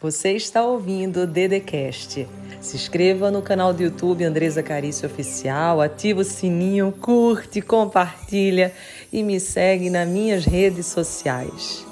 Você 0.00 0.30
está 0.34 0.64
ouvindo 0.64 1.22
o 1.22 1.26
Dedecast. 1.26 2.24
Se 2.60 2.76
inscreva 2.76 3.32
no 3.32 3.42
canal 3.42 3.74
do 3.74 3.82
YouTube 3.82 4.22
Andresa 4.22 4.62
Carício 4.62 5.08
Oficial, 5.08 5.80
ativa 5.80 6.20
o 6.20 6.24
sininho, 6.24 6.92
curte, 6.92 7.60
compartilha 7.60 8.72
e 9.12 9.24
me 9.24 9.40
segue 9.40 9.90
nas 9.90 10.08
minhas 10.08 10.44
redes 10.44 10.86
sociais. 10.86 11.84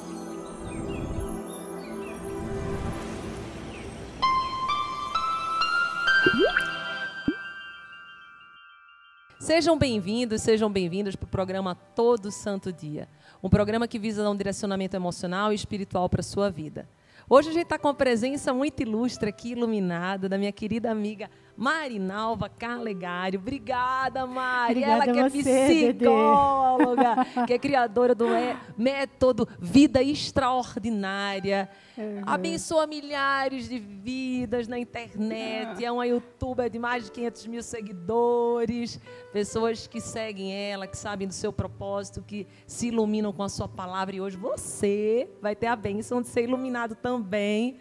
Sejam 9.41 9.77
bem-vindos, 9.77 10.43
sejam 10.43 10.70
bem-vindas 10.70 11.16
para 11.16 11.27
o 11.27 11.29
programa 11.29 11.75
Todo 11.75 12.30
Santo 12.30 12.73
Dia. 12.73 13.09
Um 13.43 13.48
programa 13.48 13.88
que 13.88 13.98
visa 13.98 14.23
dar 14.23 14.30
um 14.30 14.36
direcionamento 14.36 14.95
emocional 14.95 15.50
e 15.50 15.57
espiritual 15.57 16.09
para 16.09 16.20
a 16.20 16.25
sua 16.25 16.48
vida. 16.48 16.88
Hoje 17.29 17.48
a 17.48 17.52
gente 17.52 17.64
está 17.64 17.77
com 17.77 17.88
a 17.88 17.95
presença 17.95 18.54
muito 18.54 18.80
ilustre 18.82 19.29
aqui, 19.29 19.50
iluminada, 19.50 20.28
da 20.28 20.38
minha 20.38 20.52
querida 20.52 20.92
amiga 20.92 21.28
Marinalva 21.56 22.48
Carlegário. 22.48 23.41
Obrigada, 23.41 24.27
Mari. 24.27 24.73
Obrigada 24.73 25.05
Ela 25.05 25.12
que 25.12 25.19
é 25.19 25.28
você, 25.28 25.95
psicóloga, 25.95 27.16
que 27.46 27.52
é 27.52 27.59
criadora 27.59 28.15
do 28.15 28.27
método 28.77 29.48
Vida 29.59 30.02
Extraordinária. 30.02 31.69
Uhum. 31.96 32.23
Abençoa 32.27 32.87
milhares 32.87 33.69
de 33.69 33.79
vidas 33.79 34.69
na 34.69 34.79
internet. 34.79 35.82
É 35.82 35.91
uma 35.91 36.06
youtuber 36.06 36.69
de 36.69 36.79
mais 36.79 37.06
de 37.06 37.12
500 37.12 37.46
mil 37.46 37.62
seguidores. 37.62 39.01
Pessoas 39.32 39.87
que 39.87 40.01
seguem 40.01 40.52
ela, 40.52 40.87
que 40.87 40.96
sabem 40.96 41.27
do 41.27 41.32
seu 41.32 41.52
propósito, 41.52 42.23
que 42.23 42.46
se 42.66 42.88
iluminam 42.88 43.32
com 43.32 43.43
a 43.43 43.48
sua 43.48 43.66
palavra. 43.66 44.16
E 44.16 44.20
hoje 44.20 44.37
você 44.37 45.30
vai 45.41 45.57
ter 45.57 45.68
a 45.68 45.77
bênção 45.77 46.20
de 46.20 46.29
ser 46.29 46.45
iluminado 46.45 46.95
também. 46.95 47.79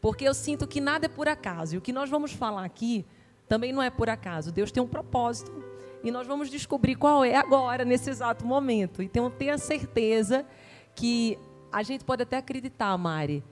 Porque 0.00 0.28
eu 0.28 0.34
sinto 0.34 0.68
que 0.68 0.80
nada 0.80 1.06
é 1.06 1.08
por 1.08 1.26
acaso. 1.26 1.74
E 1.74 1.78
o 1.78 1.80
que 1.80 1.92
nós 1.92 2.08
vamos 2.08 2.32
falar 2.32 2.64
aqui 2.64 3.04
também 3.48 3.72
não 3.72 3.82
é 3.82 3.90
por 3.90 4.08
acaso. 4.08 4.52
Deus 4.52 4.70
tem 4.70 4.82
um 4.82 4.88
propósito. 4.88 5.52
E 6.02 6.10
nós 6.10 6.26
vamos 6.26 6.50
descobrir 6.50 6.94
qual 6.94 7.24
é 7.24 7.34
agora, 7.34 7.84
nesse 7.84 8.10
exato 8.10 8.46
momento. 8.46 9.02
Então, 9.02 9.30
tenha 9.30 9.58
certeza 9.58 10.46
que 10.94 11.38
a 11.72 11.82
gente 11.82 12.04
pode 12.04 12.22
até 12.22 12.36
acreditar, 12.36 12.96
Mari, 12.96 13.42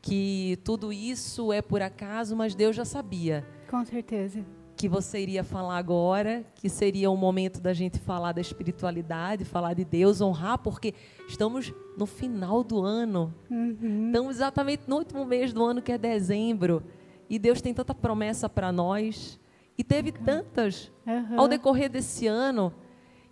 que 0.00 0.58
tudo 0.64 0.92
isso 0.92 1.52
é 1.52 1.60
por 1.60 1.82
acaso, 1.82 2.36
mas 2.36 2.54
Deus 2.54 2.76
já 2.76 2.84
sabia. 2.84 3.44
Com 3.68 3.84
certeza. 3.84 4.44
Que 4.76 4.88
você 4.88 5.18
iria 5.18 5.42
falar 5.42 5.78
agora, 5.78 6.44
que 6.54 6.68
seria 6.68 7.10
o 7.10 7.16
momento 7.16 7.60
da 7.60 7.72
gente 7.72 7.98
falar 7.98 8.32
da 8.32 8.40
espiritualidade, 8.40 9.44
falar 9.44 9.74
de 9.74 9.84
Deus, 9.84 10.20
honrar, 10.20 10.58
porque 10.58 10.94
estamos 11.26 11.72
no 11.96 12.06
final 12.06 12.62
do 12.62 12.84
ano. 12.84 13.34
Uhum. 13.50 14.06
Estamos 14.06 14.36
exatamente 14.36 14.82
no 14.86 14.96
último 14.96 15.24
mês 15.24 15.52
do 15.52 15.64
ano, 15.64 15.82
que 15.82 15.90
é 15.90 15.98
dezembro. 15.98 16.82
E 17.28 17.38
Deus 17.38 17.60
tem 17.60 17.74
tanta 17.74 17.94
promessa 17.94 18.48
para 18.48 18.70
nós. 18.72 19.38
E 19.78 19.84
teve 19.84 20.10
tantas 20.12 20.90
Uhum. 21.06 21.38
ao 21.40 21.48
decorrer 21.48 21.90
desse 21.90 22.26
ano. 22.26 22.72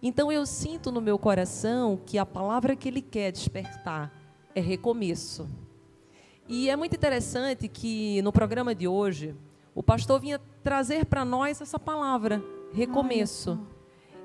Então 0.03 0.31
eu 0.31 0.45
sinto 0.45 0.93
no 0.93 1.01
meu 1.01 1.19
coração 1.19 1.99
que 2.05 2.19
a 2.19 2.27
palavra 2.27 2.77
que 2.77 2.89
Ele 2.89 3.01
quer 3.01 3.33
despertar 3.33 4.13
é 4.55 4.61
recomeço. 4.61 5.49
E 6.47 6.69
é 6.69 6.77
muito 6.77 6.95
interessante 6.95 7.67
que 7.69 8.21
no 8.23 8.31
programa 8.31 8.75
de 8.75 8.87
hoje, 8.87 9.35
o 9.75 9.83
pastor 9.83 10.21
vinha 10.21 10.39
trazer 10.63 11.07
para 11.07 11.25
nós 11.25 11.61
essa 11.63 11.79
palavra, 11.79 12.43
recomeço. 12.73 13.59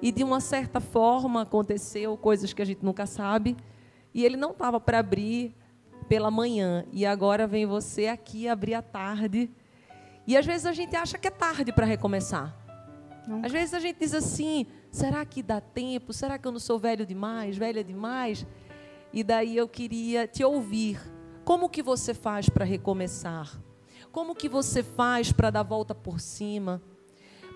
E 0.01 0.11
de 0.11 0.23
uma 0.23 0.39
certa 0.41 0.79
forma 0.81 1.41
aconteceu 1.43 2.15
coisas 2.17 2.51
que 2.53 2.61
a 2.61 2.65
gente 2.65 2.83
nunca 2.83 3.05
sabe. 3.05 3.55
E 4.13 4.25
ele 4.25 4.35
não 4.35 4.51
estava 4.51 4.79
para 4.79 4.99
abrir 4.99 5.55
pela 6.09 6.31
manhã. 6.31 6.83
E 6.91 7.05
agora 7.05 7.47
vem 7.47 7.65
você 7.65 8.07
aqui 8.07 8.47
abrir 8.47 8.73
à 8.73 8.81
tarde. 8.81 9.49
E 10.27 10.35
às 10.35 10.45
vezes 10.45 10.65
a 10.65 10.73
gente 10.73 10.95
acha 10.95 11.17
que 11.17 11.27
é 11.27 11.31
tarde 11.31 11.71
para 11.71 11.85
recomeçar. 11.85 12.57
Nunca. 13.27 13.45
Às 13.45 13.53
vezes 13.53 13.73
a 13.75 13.79
gente 13.79 13.99
diz 13.99 14.13
assim: 14.13 14.65
será 14.91 15.23
que 15.23 15.43
dá 15.43 15.61
tempo? 15.61 16.11
Será 16.11 16.37
que 16.39 16.47
eu 16.47 16.51
não 16.51 16.59
sou 16.59 16.79
velho 16.79 17.05
demais, 17.05 17.55
velha 17.55 17.83
demais? 17.83 18.45
E 19.13 19.23
daí 19.23 19.55
eu 19.55 19.67
queria 19.67 20.27
te 20.27 20.43
ouvir. 20.43 20.99
Como 21.45 21.69
que 21.69 21.81
você 21.81 22.13
faz 22.13 22.49
para 22.49 22.65
recomeçar? 22.65 23.59
Como 24.11 24.35
que 24.35 24.49
você 24.49 24.81
faz 24.81 25.31
para 25.31 25.51
dar 25.51 25.63
volta 25.63 25.93
por 25.93 26.19
cima? 26.19 26.81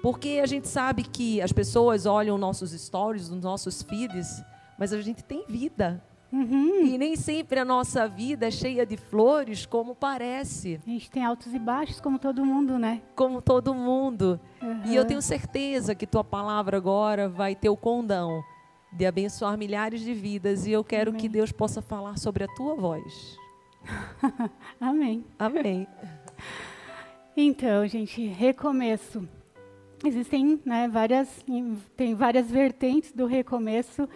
Porque 0.01 0.39
a 0.43 0.45
gente 0.45 0.67
sabe 0.67 1.03
que 1.03 1.41
as 1.41 1.51
pessoas 1.51 2.05
olham 2.05 2.37
nossos 2.37 2.71
stories, 2.71 3.29
os 3.29 3.41
nossos 3.41 3.81
feeds, 3.81 4.43
mas 4.77 4.93
a 4.93 5.01
gente 5.01 5.23
tem 5.23 5.45
vida. 5.47 6.03
Uhum. 6.33 6.85
E 6.87 6.97
nem 6.97 7.15
sempre 7.15 7.59
a 7.59 7.65
nossa 7.65 8.07
vida 8.07 8.47
é 8.47 8.51
cheia 8.51 8.85
de 8.87 8.97
flores, 8.97 9.67
como 9.67 9.93
parece, 9.93 10.79
A 10.85 10.89
gente 10.89 11.11
tem 11.11 11.23
altos 11.23 11.53
e 11.53 11.59
baixos, 11.59 12.01
como 12.01 12.17
todo 12.17 12.43
mundo, 12.43 12.79
né? 12.79 13.03
como 13.15 13.39
todo 13.39 13.71
mundo. 13.71 14.39
E 14.85 14.95
eu 14.95 15.03
Uhum. 15.03 15.07
tenho 15.07 15.21
certeza 15.21 15.93
que 15.93 16.07
tua 16.07 16.23
palavra 16.23 16.77
agora 16.77 17.29
vai 17.29 17.53
ter 17.55 17.69
o 17.69 17.77
condão 17.77 18.43
de 18.91 19.05
abençoar 19.05 19.55
milhares 19.59 20.01
de 20.01 20.11
vidas. 20.13 20.65
E 20.65 20.71
eu 20.71 20.83
quero 20.83 21.11
Amém. 21.11 21.21
que 21.21 21.29
Deus 21.29 21.51
possa 21.51 21.83
falar 21.83 22.17
sobre 22.17 22.43
a 22.43 22.47
tua 22.47 22.75
voz. 22.75 23.37
Amém. 24.81 25.23
Amém. 25.37 25.87
Então, 27.37 27.85
gente, 27.87 28.25
recomeço. 28.25 29.27
Existem 30.05 30.59
né, 30.65 30.87
várias, 30.87 31.45
tem 31.95 32.15
várias 32.15 32.49
vertentes 32.49 33.11
do 33.11 33.25
recomeço. 33.25 34.07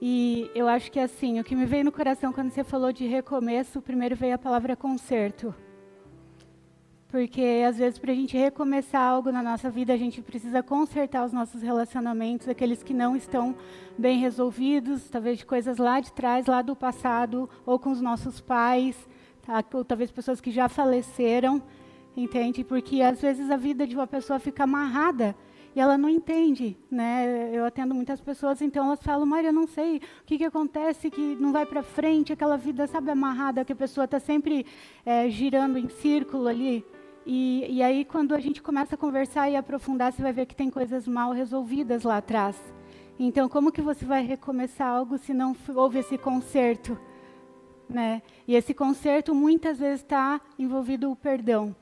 E 0.00 0.50
eu 0.54 0.68
acho 0.68 0.90
que 0.92 1.00
assim, 1.00 1.40
o 1.40 1.44
que 1.44 1.56
me 1.56 1.64
veio 1.64 1.84
no 1.84 1.92
coração 1.92 2.32
quando 2.32 2.50
você 2.50 2.62
falou 2.62 2.92
de 2.92 3.06
recomeço, 3.06 3.80
primeiro 3.80 4.14
veio 4.14 4.34
a 4.34 4.38
palavra 4.38 4.76
conserto. 4.76 5.54
Porque 7.08 7.64
às 7.66 7.78
vezes 7.78 7.98
para 7.98 8.12
a 8.12 8.14
gente 8.14 8.36
recomeçar 8.36 9.00
algo 9.00 9.32
na 9.32 9.42
nossa 9.42 9.70
vida, 9.70 9.94
a 9.94 9.96
gente 9.96 10.20
precisa 10.20 10.62
consertar 10.62 11.24
os 11.24 11.32
nossos 11.32 11.62
relacionamentos, 11.62 12.48
aqueles 12.48 12.82
que 12.82 12.92
não 12.92 13.16
estão 13.16 13.54
bem 13.96 14.18
resolvidos, 14.18 15.08
talvez 15.08 15.38
de 15.38 15.46
coisas 15.46 15.78
lá 15.78 15.98
de 15.98 16.12
trás, 16.12 16.46
lá 16.46 16.60
do 16.60 16.76
passado, 16.76 17.48
ou 17.64 17.78
com 17.78 17.90
os 17.90 18.00
nossos 18.00 18.40
pais, 18.40 18.96
tá? 19.46 19.64
ou 19.72 19.84
talvez 19.84 20.10
pessoas 20.10 20.42
que 20.42 20.50
já 20.50 20.68
faleceram, 20.68 21.62
entende? 22.14 22.62
Porque 22.62 23.00
às 23.00 23.22
vezes 23.22 23.50
a 23.50 23.56
vida 23.56 23.86
de 23.86 23.94
uma 23.94 24.06
pessoa 24.06 24.38
fica 24.38 24.64
amarrada 24.64 25.34
e 25.76 25.80
ela 25.80 25.98
não 25.98 26.08
entende, 26.08 26.74
né? 26.90 27.50
Eu 27.52 27.66
atendo 27.66 27.94
muitas 27.94 28.18
pessoas, 28.18 28.62
então 28.62 28.86
elas 28.86 29.02
falam, 29.02 29.26
Maria, 29.26 29.50
eu 29.50 29.52
não 29.52 29.66
sei 29.66 29.98
o 29.98 30.24
que, 30.24 30.38
que 30.38 30.44
acontece, 30.44 31.10
que 31.10 31.36
não 31.38 31.52
vai 31.52 31.66
para 31.66 31.82
frente, 31.82 32.32
aquela 32.32 32.56
vida, 32.56 32.86
sabe, 32.86 33.10
amarrada, 33.10 33.62
que 33.62 33.74
a 33.74 33.76
pessoa 33.76 34.06
está 34.06 34.18
sempre 34.18 34.64
eh, 35.04 35.28
girando 35.28 35.76
em 35.76 35.86
círculo 35.90 36.48
ali. 36.48 36.82
E, 37.26 37.66
e 37.68 37.82
aí, 37.82 38.06
quando 38.06 38.34
a 38.34 38.40
gente 38.40 38.62
começa 38.62 38.94
a 38.94 38.98
conversar 38.98 39.50
e 39.50 39.56
aprofundar, 39.56 40.14
você 40.14 40.22
vai 40.22 40.32
ver 40.32 40.46
que 40.46 40.56
tem 40.56 40.70
coisas 40.70 41.06
mal 41.06 41.32
resolvidas 41.32 42.04
lá 42.04 42.16
atrás. 42.16 42.56
Então, 43.18 43.46
como 43.46 43.70
que 43.70 43.82
você 43.82 44.06
vai 44.06 44.24
recomeçar 44.24 44.88
algo 44.88 45.18
se 45.18 45.34
não 45.34 45.54
houve 45.74 45.98
esse 45.98 46.16
conserto? 46.16 46.98
Né? 47.86 48.22
E 48.48 48.54
esse 48.54 48.72
conserto 48.72 49.34
muitas 49.34 49.78
vezes 49.78 50.00
está 50.00 50.40
envolvido 50.58 51.10
o 51.10 51.16
perdão. 51.16 51.76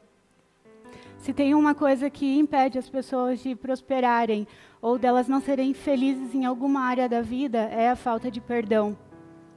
Se 1.24 1.32
tem 1.32 1.54
uma 1.54 1.74
coisa 1.74 2.10
que 2.10 2.38
impede 2.38 2.78
as 2.78 2.86
pessoas 2.86 3.42
de 3.42 3.56
prosperarem 3.56 4.46
ou 4.82 4.98
delas 4.98 5.26
não 5.26 5.40
serem 5.40 5.72
felizes 5.72 6.34
em 6.34 6.44
alguma 6.44 6.80
área 6.80 7.08
da 7.08 7.22
vida, 7.22 7.60
é 7.60 7.88
a 7.88 7.96
falta 7.96 8.30
de 8.30 8.42
perdão. 8.42 8.94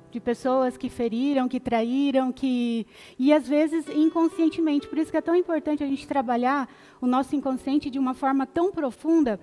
De 0.09 0.17
pessoas 0.17 0.77
que 0.77 0.89
feriram, 0.89 1.49
que 1.49 1.59
traíram, 1.59 2.31
que. 2.31 2.87
E 3.19 3.33
às 3.33 3.45
vezes 3.45 3.85
inconscientemente. 3.89 4.87
Por 4.87 4.97
isso 4.97 5.11
que 5.11 5.17
é 5.17 5.21
tão 5.21 5.35
importante 5.35 5.83
a 5.83 5.87
gente 5.87 6.07
trabalhar 6.07 6.69
o 7.01 7.05
nosso 7.05 7.35
inconsciente 7.35 7.89
de 7.89 7.99
uma 7.99 8.13
forma 8.13 8.47
tão 8.47 8.71
profunda 8.71 9.37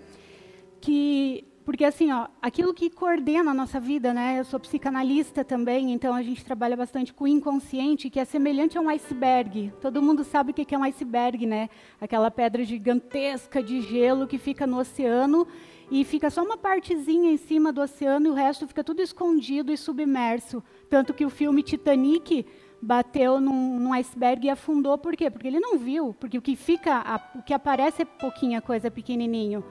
que 0.81 1.45
porque 1.65 1.85
assim, 1.85 2.13
ó, 2.13 2.29
aquilo 2.43 2.75
que 2.75 2.91
coordena 2.91 3.53
a 3.53 3.55
nossa 3.55 3.81
vida, 3.81 4.13
né? 4.13 4.39
Eu 4.39 4.45
sou 4.45 4.61
psicanalista 4.61 5.43
também, 5.43 5.93
então 5.93 6.15
a 6.15 6.23
gente 6.23 6.45
trabalha 6.45 6.77
bastante 6.77 7.13
com 7.13 7.25
o 7.25 7.29
inconsciente, 7.29 8.11
que 8.11 8.21
é 8.21 8.25
semelhante 8.25 8.77
a 8.77 8.81
um 8.83 8.89
iceberg. 8.91 9.73
Todo 9.81 10.03
mundo 10.03 10.25
sabe 10.25 10.51
o 10.51 10.55
que 10.55 10.75
é 10.75 10.79
um 10.79 10.85
iceberg, 10.85 11.47
né? 11.47 11.71
Aquela 11.99 12.31
pedra 12.31 12.63
gigantesca 12.65 13.63
de 13.63 13.81
gelo 13.81 14.27
que 14.27 14.37
fica 14.37 14.67
no 14.67 14.79
oceano 14.79 15.47
e 15.91 16.05
fica 16.05 16.29
só 16.29 16.43
uma 16.43 16.59
partezinha 16.59 17.33
em 17.33 17.37
cima 17.39 17.73
do 17.73 17.81
oceano 17.81 18.27
e 18.27 18.31
o 18.31 18.35
resto 18.35 18.67
fica 18.67 18.85
tudo 18.85 19.01
escondido 19.01 19.73
e 19.73 19.77
submerso. 19.79 20.63
Tanto 20.91 21.15
que 21.15 21.25
o 21.25 21.31
filme 21.31 21.63
Titanic 21.63 22.45
bateu 22.81 23.41
num, 23.41 23.79
num 23.79 23.93
iceberg 23.95 24.47
e 24.47 24.51
afundou. 24.51 24.99
Por 24.99 25.17
quê? 25.17 25.31
Porque 25.31 25.47
ele 25.47 25.61
não 25.61 25.79
viu. 25.79 26.15
Porque 26.21 26.37
o 26.37 26.43
que 26.43 26.55
fica, 26.57 27.23
o 27.35 27.43
que 27.43 27.55
aparece 27.55 28.03
é 28.03 28.05
pouquinha 28.05 28.61
coisa, 28.61 28.91
pequenininho. 28.91 29.65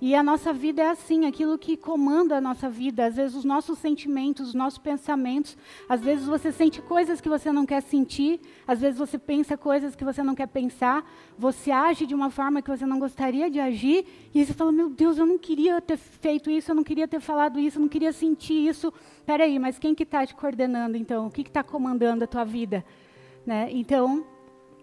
E 0.00 0.14
a 0.14 0.22
nossa 0.22 0.52
vida 0.52 0.80
é 0.80 0.90
assim, 0.90 1.26
aquilo 1.26 1.58
que 1.58 1.76
comanda 1.76 2.36
a 2.36 2.40
nossa 2.40 2.68
vida, 2.70 3.06
às 3.06 3.16
vezes 3.16 3.34
os 3.34 3.44
nossos 3.44 3.78
sentimentos, 3.78 4.48
os 4.48 4.54
nossos 4.54 4.78
pensamentos, 4.78 5.56
às 5.88 6.00
vezes 6.00 6.24
você 6.24 6.52
sente 6.52 6.80
coisas 6.80 7.20
que 7.20 7.28
você 7.28 7.50
não 7.50 7.66
quer 7.66 7.82
sentir, 7.82 8.40
às 8.64 8.80
vezes 8.80 8.96
você 8.96 9.18
pensa 9.18 9.56
coisas 9.56 9.96
que 9.96 10.04
você 10.04 10.22
não 10.22 10.36
quer 10.36 10.46
pensar, 10.46 11.04
você 11.36 11.72
age 11.72 12.06
de 12.06 12.14
uma 12.14 12.30
forma 12.30 12.62
que 12.62 12.70
você 12.70 12.86
não 12.86 13.00
gostaria 13.00 13.50
de 13.50 13.58
agir, 13.58 14.06
e 14.32 14.44
você 14.44 14.52
fala, 14.52 14.70
meu 14.70 14.88
Deus, 14.88 15.18
eu 15.18 15.26
não 15.26 15.36
queria 15.36 15.80
ter 15.80 15.96
feito 15.96 16.48
isso, 16.48 16.70
eu 16.70 16.76
não 16.76 16.84
queria 16.84 17.08
ter 17.08 17.20
falado 17.20 17.58
isso, 17.58 17.78
eu 17.78 17.82
não 17.82 17.88
queria 17.88 18.12
sentir 18.12 18.68
isso. 18.68 18.92
Peraí, 19.26 19.58
mas 19.58 19.80
quem 19.80 19.96
que 19.96 20.04
está 20.04 20.24
te 20.24 20.34
coordenando 20.34 20.96
então? 20.96 21.26
O 21.26 21.30
que 21.30 21.42
está 21.42 21.64
comandando 21.64 22.22
a 22.22 22.26
tua 22.26 22.44
vida? 22.44 22.84
Né? 23.44 23.68
Então, 23.72 24.24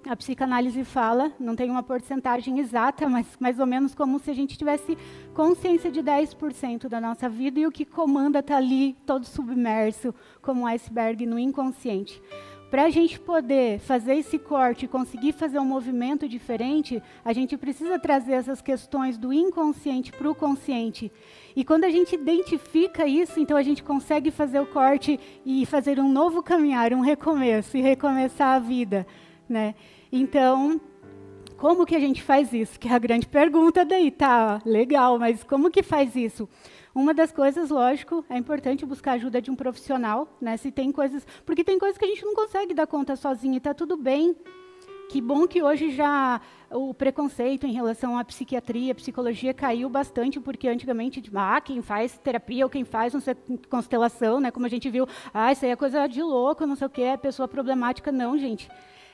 a 0.08 0.16
psicanálise 0.16 0.84
fala, 0.84 1.32
não 1.40 1.56
tem 1.56 1.70
uma 1.70 1.82
porcentagem 1.82 2.60
exata, 2.60 3.10
mas 3.10 3.26
mais 3.40 3.60
ou 3.60 3.66
menos 3.66 3.96
como 3.96 4.20
se 4.20 4.30
a 4.30 4.34
gente 4.34 4.58
tivesse 4.58 4.98
consciência 5.34 5.92
de 5.92 6.02
10% 6.02 6.88
da 6.88 7.02
nossa 7.02 7.28
vida 7.28 7.60
e 7.60 7.66
o 7.66 7.72
que 7.72 7.86
comanda 7.86 8.40
está 8.40 8.58
ali 8.58 8.96
todo 9.06 9.26
submerso, 9.26 10.14
como 10.42 10.62
um 10.62 10.68
iceberg 10.68 11.26
no 11.26 11.40
inconsciente. 11.40 12.22
Para 12.70 12.86
a 12.86 12.90
gente 12.90 13.20
poder 13.20 13.80
fazer 13.80 14.16
esse 14.16 14.38
corte 14.38 14.86
e 14.86 14.88
conseguir 14.88 15.32
fazer 15.32 15.60
um 15.60 15.66
movimento 15.66 16.28
diferente, 16.28 17.02
a 17.24 17.32
gente 17.32 17.56
precisa 17.56 17.98
trazer 17.98 18.34
essas 18.34 18.62
questões 18.62 19.18
do 19.18 19.32
inconsciente 19.32 20.12
para 20.12 20.30
o 20.30 20.36
consciente. 20.36 21.12
E 21.56 21.64
quando 21.64 21.86
a 21.86 21.90
gente 21.90 22.16
identifica 22.16 23.08
isso, 23.08 23.40
então 23.40 23.56
a 23.56 23.64
gente 23.64 23.82
consegue 23.82 24.30
fazer 24.30 24.60
o 24.60 24.66
corte 24.66 25.20
e 25.46 25.66
fazer 25.66 26.00
um 26.00 26.12
novo 26.12 26.44
caminhar, 26.44 26.92
um 26.92 27.02
recomeço 27.02 27.78
e 27.78 27.82
recomeçar 27.82 28.56
a 28.56 28.60
vida, 28.60 29.08
né? 29.48 29.74
Então, 30.18 30.80
como 31.58 31.86
que 31.86 31.94
a 31.94 32.00
gente 32.00 32.24
faz 32.24 32.54
isso? 32.54 32.80
Que 32.80 32.88
é 32.88 32.94
a 32.94 32.98
grande 32.98 33.28
pergunta 33.28 33.84
daí, 33.84 34.10
tá? 34.10 34.62
Legal, 34.66 35.20
mas 35.20 35.44
como 35.44 35.70
que 35.70 35.84
faz 35.84 36.16
isso? 36.16 36.48
Uma 36.96 37.14
das 37.14 37.34
coisas, 37.34 37.70
lógico, 37.70 38.24
é 38.30 38.38
importante 38.38 38.86
buscar 38.86 39.12
ajuda 39.12 39.42
de 39.42 39.52
um 39.52 39.58
profissional, 39.58 40.26
né? 40.40 40.56
Se 40.56 40.72
tem 40.72 40.90
coisas, 40.90 41.28
porque 41.46 41.66
tem 41.66 41.78
coisas 41.78 41.98
que 41.98 42.06
a 42.06 42.08
gente 42.08 42.24
não 42.24 42.34
consegue 42.34 42.74
dar 42.74 42.88
conta 42.88 43.18
sozinho 43.18 43.56
e 43.56 43.60
tá 43.60 43.74
tudo 43.74 43.98
bem. 43.98 44.38
Que 45.10 45.20
bom 45.20 45.46
que 45.46 45.62
hoje 45.62 45.92
já 45.92 46.40
o 46.72 46.94
preconceito 46.94 47.68
em 47.68 47.74
relação 47.74 48.18
à 48.18 48.24
psiquiatria, 48.24 48.94
à 48.94 48.96
psicologia 48.96 49.54
caiu 49.54 49.90
bastante, 49.90 50.40
porque 50.40 50.70
antigamente, 50.70 51.22
ah, 51.36 51.60
quem 51.60 51.82
faz 51.82 52.18
terapia 52.18 52.66
ou 52.66 52.70
quem 52.70 52.86
faz 52.86 53.14
não 53.14 53.20
sei, 53.20 53.36
constelação, 53.70 54.40
né, 54.40 54.50
como 54.50 54.66
a 54.66 54.70
gente 54.70 54.90
viu, 54.90 55.06
ah, 55.34 55.52
isso 55.52 55.66
aí 55.66 55.72
é 55.72 55.76
coisa 55.76 56.08
de 56.08 56.24
louco, 56.24 56.66
não 56.66 56.78
sei 56.78 56.88
o 56.88 56.90
quê, 56.90 57.02
é 57.02 57.18
pessoa 57.18 57.50
problemática. 57.50 58.14
Não, 58.14 58.38
gente. 58.38 58.70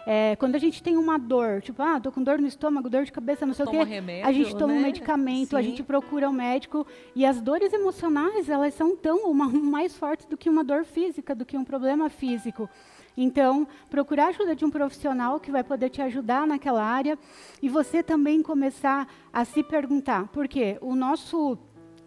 É, 0.05 0.35
quando 0.35 0.55
a 0.55 0.59
gente 0.59 0.81
tem 0.81 0.97
uma 0.97 1.17
dor, 1.17 1.61
tipo, 1.61 1.81
ah, 1.81 1.99
tô 1.99 2.11
com 2.11 2.23
dor 2.23 2.39
no 2.39 2.47
estômago, 2.47 2.89
dor 2.89 3.03
de 3.03 3.11
cabeça, 3.11 3.45
não 3.45 3.53
sei 3.53 3.65
toma 3.65 3.83
o 3.83 3.85
quê, 3.85 3.93
remédio, 3.93 4.27
a 4.27 4.31
gente 4.31 4.55
toma 4.55 4.73
né? 4.73 4.79
um 4.79 4.81
medicamento, 4.81 5.49
Sim. 5.51 5.55
a 5.55 5.61
gente 5.61 5.83
procura 5.83 6.29
um 6.29 6.33
médico 6.33 6.87
e 7.15 7.25
as 7.25 7.39
dores 7.39 7.71
emocionais 7.71 8.49
elas 8.49 8.73
são 8.73 8.95
tão 8.95 9.29
uma, 9.29 9.47
mais 9.49 9.95
fortes 9.95 10.25
do 10.25 10.37
que 10.37 10.49
uma 10.49 10.63
dor 10.63 10.85
física, 10.85 11.35
do 11.35 11.45
que 11.45 11.55
um 11.55 11.63
problema 11.63 12.09
físico. 12.09 12.69
Então, 13.15 13.67
procurar 13.89 14.25
a 14.25 14.29
ajuda 14.29 14.55
de 14.55 14.63
um 14.63 14.69
profissional 14.69 15.39
que 15.39 15.51
vai 15.51 15.63
poder 15.63 15.89
te 15.89 16.01
ajudar 16.01 16.47
naquela 16.47 16.83
área 16.83 17.17
e 17.61 17.67
você 17.67 18.01
também 18.01 18.41
começar 18.41 19.07
a 19.31 19.43
se 19.43 19.61
perguntar, 19.61 20.27
por 20.29 20.47
quê? 20.47 20.77
O 20.81 20.95
nosso 20.95 21.57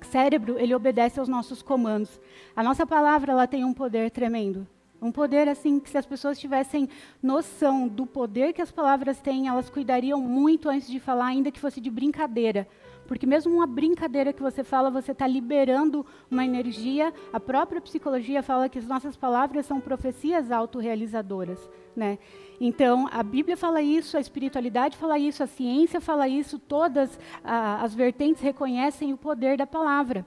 cérebro, 0.01 0.59
ele 0.59 0.75
obedece 0.75 1.21
aos 1.21 1.29
nossos 1.29 1.63
comandos. 1.63 2.21
A 2.57 2.63
nossa 2.63 2.87
palavra, 2.87 3.33
ela 3.33 3.47
tem 3.47 3.65
um 3.65 3.75
poder 3.75 4.11
tremendo. 4.11 4.67
Um 5.05 5.13
poder 5.13 5.47
assim 5.51 5.79
que 5.79 5.91
se 5.91 5.99
as 5.99 6.07
pessoas 6.07 6.39
tivessem 6.39 6.89
noção 7.23 7.87
do 7.87 8.07
poder 8.07 8.55
que 8.55 8.63
as 8.63 8.73
palavras 8.73 9.21
têm, 9.21 9.49
elas 9.49 9.69
cuidariam 9.69 10.19
muito 10.19 10.67
antes 10.67 10.89
de 10.89 10.99
falar, 10.99 11.27
ainda 11.27 11.53
que 11.53 11.61
fosse 11.61 11.79
de 11.79 11.91
brincadeira. 11.91 12.67
Porque 13.07 13.27
mesmo 13.27 13.53
uma 13.53 13.67
brincadeira 13.67 14.33
que 14.33 14.41
você 14.41 14.65
fala, 14.65 14.91
você 14.91 15.13
está 15.13 15.27
liberando 15.27 16.07
uma 16.31 16.43
energia. 16.43 17.13
A 17.35 17.39
própria 17.39 17.83
psicologia 17.83 18.43
fala 18.43 18.67
que 18.67 18.79
as 18.79 18.87
nossas 18.87 19.15
palavras 19.15 19.67
são 19.67 19.79
profecias 19.79 20.51
autorrealizadoras. 20.51 21.69
Né? 21.95 22.19
Então, 22.59 23.07
a 23.13 23.23
Bíblia 23.23 23.59
fala 23.59 23.83
isso, 23.83 24.17
a 24.17 24.21
espiritualidade 24.21 24.97
fala 24.97 25.19
isso, 25.19 25.43
a 25.43 25.47
ciência 25.47 26.01
fala 26.01 26.27
isso, 26.27 26.59
todas 26.59 27.21
as 27.45 27.95
vertentes 27.95 28.41
reconhecem 28.43 29.13
o 29.13 29.19
poder 29.19 29.59
da 29.59 29.67
palavra. 29.67 30.25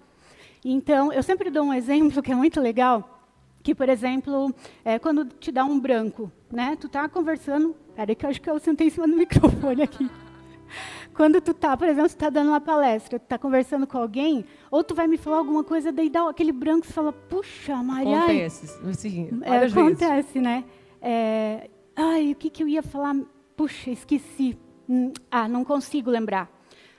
Então, 0.63 1.11
eu 1.11 1.23
sempre 1.23 1.49
dou 1.49 1.63
um 1.63 1.73
exemplo 1.73 2.21
que 2.21 2.31
é 2.31 2.35
muito 2.35 2.61
legal 2.61 3.16
que, 3.67 3.75
por 3.75 3.89
exemplo, 3.89 4.55
é, 4.85 4.97
quando 4.97 5.25
te 5.25 5.51
dá 5.51 5.65
um 5.65 5.77
branco, 5.77 6.31
né? 6.49 6.77
Tu 6.79 6.87
tá 6.87 7.09
conversando, 7.09 7.75
peraí 7.93 8.15
que 8.15 8.25
eu 8.25 8.29
acho 8.29 8.41
que 8.41 8.49
eu 8.49 8.57
sentei 8.59 8.87
em 8.87 8.89
cima 8.89 9.05
do 9.05 9.11
microfone 9.17 9.81
aqui. 9.81 10.09
Quando 11.13 11.41
tu 11.41 11.53
tá, 11.53 11.75
por 11.75 11.85
exemplo, 11.85 12.09
tu 12.09 12.15
tá 12.15 12.29
dando 12.29 12.47
uma 12.47 12.61
palestra, 12.61 13.19
tu 13.19 13.25
tá 13.25 13.37
conversando 13.37 13.85
com 13.85 13.97
alguém, 13.97 14.45
ou 14.71 14.85
tu 14.85 14.95
vai 14.95 15.05
me 15.05 15.17
falar 15.17 15.39
alguma 15.39 15.65
coisa, 15.65 15.91
daí 15.91 16.09
dá 16.09 16.29
aquele 16.29 16.53
branco, 16.53 16.87
você 16.87 16.93
fala, 16.93 17.11
puxa, 17.11 17.75
Maria. 17.83 18.19
Acontece, 18.19 18.67
sim, 18.93 19.41
É, 19.41 19.59
vezes. 19.59 19.77
acontece, 19.77 20.39
né? 20.39 20.63
É, 21.01 21.69
ai, 21.93 22.31
o 22.31 22.35
que, 22.35 22.49
que 22.49 22.63
eu 22.63 22.69
ia 22.69 22.81
falar? 22.81 23.17
Puxa, 23.57 23.89
esqueci. 23.89 24.57
Hum, 24.87 25.11
ah, 25.29 25.49
não 25.49 25.65
consigo 25.65 26.09
lembrar. 26.09 26.49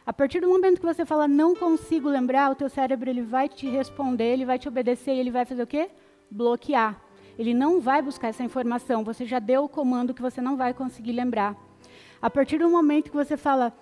A 0.04 0.12
partir 0.12 0.40
do 0.40 0.48
momento 0.48 0.80
que 0.80 0.86
você 0.86 1.06
fala 1.06 1.26
não 1.26 1.54
consigo 1.54 2.10
lembrar, 2.10 2.50
o 2.50 2.54
teu 2.54 2.68
cérebro 2.68 3.08
ele 3.08 3.22
vai 3.22 3.48
te 3.48 3.66
responder, 3.70 4.34
ele 4.34 4.44
vai 4.44 4.58
te 4.58 4.68
obedecer 4.68 5.14
e 5.14 5.18
ele 5.18 5.30
vai 5.30 5.46
fazer 5.46 5.62
o 5.62 5.66
quê? 5.66 5.88
Bloquear. 6.30 7.00
Ele 7.38 7.54
não 7.54 7.80
vai 7.80 8.02
buscar 8.02 8.28
essa 8.28 8.42
informação. 8.42 9.04
Você 9.04 9.24
já 9.24 9.38
deu 9.38 9.64
o 9.64 9.68
comando 9.68 10.12
que 10.14 10.22
você 10.22 10.40
não 10.40 10.56
vai 10.56 10.74
conseguir 10.74 11.12
lembrar. 11.12 11.56
A 12.20 12.28
partir 12.28 12.58
do 12.58 12.68
momento 12.68 13.10
que 13.10 13.16
você 13.16 13.36
fala, 13.36 13.72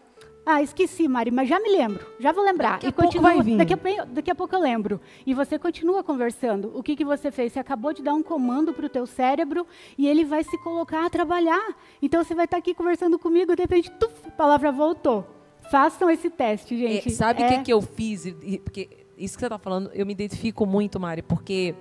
ah, 0.44 0.62
esqueci, 0.62 1.08
Mari, 1.08 1.30
mas 1.30 1.48
já 1.48 1.58
me 1.58 1.70
lembro, 1.70 2.06
já 2.20 2.32
vou 2.32 2.44
lembrar. 2.44 2.72
Daqui 2.74 2.86
a 2.86 2.88
e 2.90 2.92
pouco 2.92 3.08
continua, 3.08 3.32
vai 3.34 3.42
vir. 3.42 3.56
Daqui 3.56 3.72
a, 3.72 4.04
daqui 4.04 4.30
a 4.30 4.34
pouco 4.34 4.54
eu 4.54 4.60
lembro. 4.60 5.00
E 5.26 5.32
você 5.32 5.58
continua 5.58 6.04
conversando. 6.04 6.70
O 6.74 6.82
que, 6.82 6.94
que 6.94 7.04
você 7.04 7.30
fez? 7.30 7.52
Você 7.52 7.58
acabou 7.58 7.92
de 7.94 8.02
dar 8.02 8.12
um 8.14 8.22
comando 8.22 8.74
para 8.74 8.84
o 8.86 8.88
teu 8.90 9.06
cérebro 9.06 9.66
e 9.96 10.06
ele 10.06 10.24
vai 10.24 10.44
se 10.44 10.56
colocar 10.58 11.06
a 11.06 11.10
trabalhar. 11.10 11.74
Então 12.02 12.22
você 12.22 12.34
vai 12.34 12.44
estar 12.44 12.58
aqui 12.58 12.74
conversando 12.74 13.18
comigo, 13.18 13.56
de 13.56 13.62
repente, 13.62 13.90
tuf, 13.92 14.12
a 14.26 14.30
palavra 14.32 14.70
voltou. 14.70 15.26
Façam 15.70 16.08
esse 16.10 16.28
teste, 16.30 16.74
É, 16.84 16.88
gente. 16.92 17.10
sabe 17.10 17.42
o 17.42 17.44
É- 17.44 17.56
que, 17.56 17.64
que 17.64 17.72
eu 17.72 17.80
fiz? 17.82 18.24
Porque 18.62 18.88
isso 19.18 19.34
que 19.34 19.40
você 19.40 19.46
está 19.46 19.58
falando, 19.58 19.90
eu 19.94 20.04
me 20.06 20.12
identifico 20.12 20.64
muito, 20.66 21.00
Mari, 21.00 21.22
porque 21.22 21.74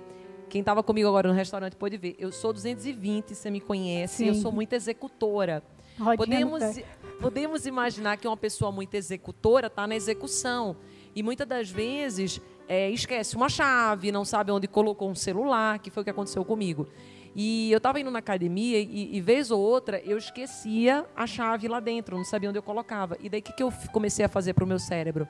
quem 0.48 0.60
estava 0.60 0.82
comigo 0.82 1.08
agora 1.08 1.28
no 1.28 1.34
restaurante 1.34 1.76
pode 1.76 1.96
ver. 1.96 2.16
Eu 2.18 2.32
sou 2.32 2.52
220, 2.52 3.34
você 3.34 3.50
me 3.50 3.60
conhece, 3.60 4.26
eu 4.26 4.34
Sim. 4.34 4.42
sou 4.42 4.52
muito 4.52 4.72
executora. 4.72 5.62
Rodinha 5.98 6.46
Podemos, 6.46 6.80
podemos 7.20 7.66
imaginar 7.66 8.16
que 8.18 8.28
uma 8.28 8.36
pessoa 8.36 8.70
muito 8.70 8.94
executora 8.94 9.68
está 9.68 9.86
na 9.86 9.96
execução. 9.96 10.76
E 11.14 11.22
muitas 11.22 11.46
das 11.48 11.70
vezes 11.70 12.40
é, 12.68 12.90
esquece 12.90 13.34
uma 13.36 13.48
chave, 13.48 14.12
não 14.12 14.24
sabe 14.24 14.52
onde 14.52 14.68
colocou 14.68 15.08
um 15.10 15.14
celular, 15.14 15.78
que 15.78 15.90
foi 15.90 16.02
o 16.02 16.04
que 16.04 16.10
aconteceu 16.10 16.44
comigo. 16.44 16.86
E 17.34 17.70
eu 17.70 17.76
estava 17.78 18.00
indo 18.00 18.10
na 18.10 18.18
academia 18.18 18.78
e, 18.78 19.14
e, 19.16 19.20
vez 19.20 19.50
ou 19.50 19.60
outra, 19.60 20.00
eu 20.04 20.16
esquecia 20.16 21.04
a 21.14 21.26
chave 21.26 21.68
lá 21.68 21.80
dentro, 21.80 22.16
não 22.16 22.24
sabia 22.24 22.48
onde 22.48 22.58
eu 22.58 22.62
colocava. 22.62 23.16
E 23.20 23.28
daí, 23.28 23.40
o 23.40 23.42
que, 23.42 23.52
que 23.52 23.62
eu 23.62 23.70
comecei 23.92 24.24
a 24.24 24.28
fazer 24.28 24.54
para 24.54 24.64
o 24.64 24.66
meu 24.66 24.78
cérebro? 24.78 25.28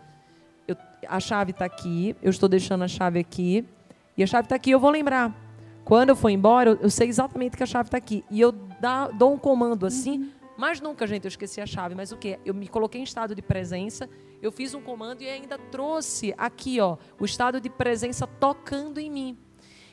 Eu- 0.69 0.77
a 1.09 1.19
chave 1.19 1.51
está 1.51 1.65
aqui, 1.65 2.15
eu 2.23 2.31
estou 2.31 2.49
deixando 2.49 2.85
a 2.85 2.89
chave 2.89 3.19
aqui, 3.19 3.65
e 4.17 4.23
a 4.23 4.27
chave 4.27 4.47
está 4.47 4.57
aqui, 4.57 4.71
eu 4.71 4.81
vou 4.81 4.91
lembrar. 4.91 5.35
Quando 5.85 6.09
eu 6.09 6.17
for 6.17 6.31
embora, 6.31 6.79
eu, 6.81 6.91
sei 6.91 7.09
exatamente 7.09 7.57
que 7.57 7.63
a 7.63 7.67
chave 7.67 7.89
está 7.89 7.97
aqui. 7.97 8.25
E 8.31 8.41
eu 8.41 8.51
dá- 8.51 9.09
dou 9.09 9.33
um 9.33 9.39
comando 9.39 9.87
assim, 9.87 10.33
mas 10.57 10.81
nunca, 10.81 11.07
gente, 11.07 11.25
eu 11.25 11.29
esqueci 11.29 11.61
a 11.61 11.67
chave. 11.67 11.95
Mas 11.95 12.11
o 12.11 12.17
quê? 12.17 12.41
Eu 12.45 12.55
me 12.55 12.67
coloquei 12.67 13.01
em 13.01 13.05
estado 13.05 13.35
de 13.35 13.43
presença, 13.43 14.09
eu 14.43 14.51
fiz 14.51 14.75
um 14.75 14.81
comando 14.81 15.23
e 15.23 15.29
ainda 15.29 15.59
trouxe 15.59 16.35
aqui, 16.37 16.81
ó, 16.81 16.97
o 17.21 17.25
estado 17.25 17.61
de 17.61 17.71
presença 17.71 18.27
tocando 18.27 18.99
em 18.99 19.11
mim. 19.11 19.39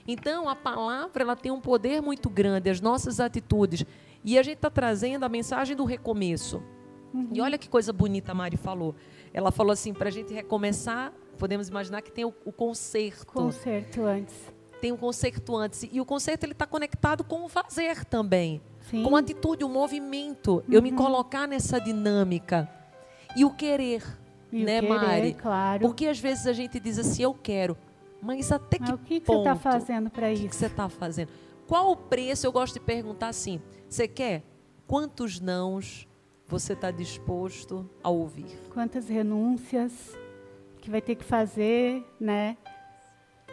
Então, 0.08 0.50
a 0.50 0.56
palavra 0.56 1.24
ela 1.24 1.36
tem 1.36 1.52
um 1.52 1.62
poder 1.62 2.02
muito 2.02 2.30
grande, 2.30 2.70
as 2.70 2.82
nossas 2.82 3.20
atitudes. 3.20 3.86
E 4.24 4.38
a 4.38 4.44
gente 4.44 4.56
está 4.56 4.70
trazendo 4.70 5.24
a 5.26 5.30
mensagem 5.30 5.76
do 5.76 5.86
recomeço. 5.86 6.62
E 7.32 7.40
olha 7.40 7.58
que 7.58 7.70
coisa 7.70 7.94
bonita 7.94 8.32
a 8.32 8.36
Mari 8.36 8.58
falou. 8.58 8.96
Ela 9.34 9.52
falou 9.52 9.72
assim, 9.72 9.94
para 9.94 10.08
a 10.08 10.12
gente 10.12 10.34
recomeçar, 10.34 11.14
podemos 11.38 11.68
imaginar 11.70 12.02
que 12.02 12.12
tem 12.12 12.26
o, 12.26 12.34
o 12.46 12.52
conserto. 12.52 13.26
Concerto 13.28 14.04
antes. 14.04 14.36
Tem 14.82 14.92
um 14.92 14.98
conserto 14.98 15.56
antes. 15.56 15.88
E 15.92 16.02
o 16.02 16.06
conserto 16.06 16.44
ele 16.44 16.52
está 16.52 16.66
conectado 16.68 17.24
com 17.24 17.44
o 17.46 17.50
fazer 17.50 18.04
também. 18.06 18.62
Sim. 18.90 19.04
Com 19.04 19.16
a 19.16 19.20
atitude, 19.20 19.64
o 19.64 19.70
movimento. 19.70 20.64
Eu 20.70 20.82
me 20.82 20.92
colocar 20.92 21.48
nessa 21.48 21.80
dinâmica. 21.80 22.70
E 23.36 23.46
o 23.46 23.50
querer, 23.52 24.04
E 24.52 24.62
o 24.62 24.66
né, 24.66 24.82
querer, 24.82 24.94
Mari? 24.94 25.34
Claro. 25.36 25.82
Porque 25.82 26.06
às 26.08 26.20
vezes 26.20 26.46
a 26.48 26.54
gente 26.54 26.80
diz 26.80 27.00
assim, 27.00 27.24
eu 27.24 27.34
quero. 27.34 27.78
Mas 28.22 28.52
até 28.52 28.78
que 28.78 28.84
Mas 28.84 28.92
o 28.92 28.98
que, 28.98 29.20
que 29.20 29.26
ponto? 29.26 29.44
você 29.44 29.50
está 29.50 29.56
fazendo 29.72 30.10
para 30.10 30.28
O 30.28 30.32
isso? 30.32 30.42
que, 30.44 30.50
que 30.50 30.56
você 30.56 30.66
está 30.68 30.90
fazendo? 30.90 31.30
Qual 31.68 31.92
o 31.92 31.96
preço? 31.96 32.46
Eu 32.46 32.52
gosto 32.52 32.74
de 32.76 32.80
perguntar 32.82 33.28
assim: 33.30 33.62
você 33.90 34.08
quer? 34.08 34.44
Quantos 34.86 35.40
nãos 35.40 36.08
você 36.48 36.74
está 36.74 36.92
disposto 36.92 37.90
a 38.04 38.10
ouvir? 38.10 38.46
Quantas 38.74 39.08
renúncias 39.10 39.92
que 40.84 40.90
vai 40.90 41.02
ter 41.02 41.16
que 41.16 41.24
fazer, 41.24 42.06
né? 42.20 42.58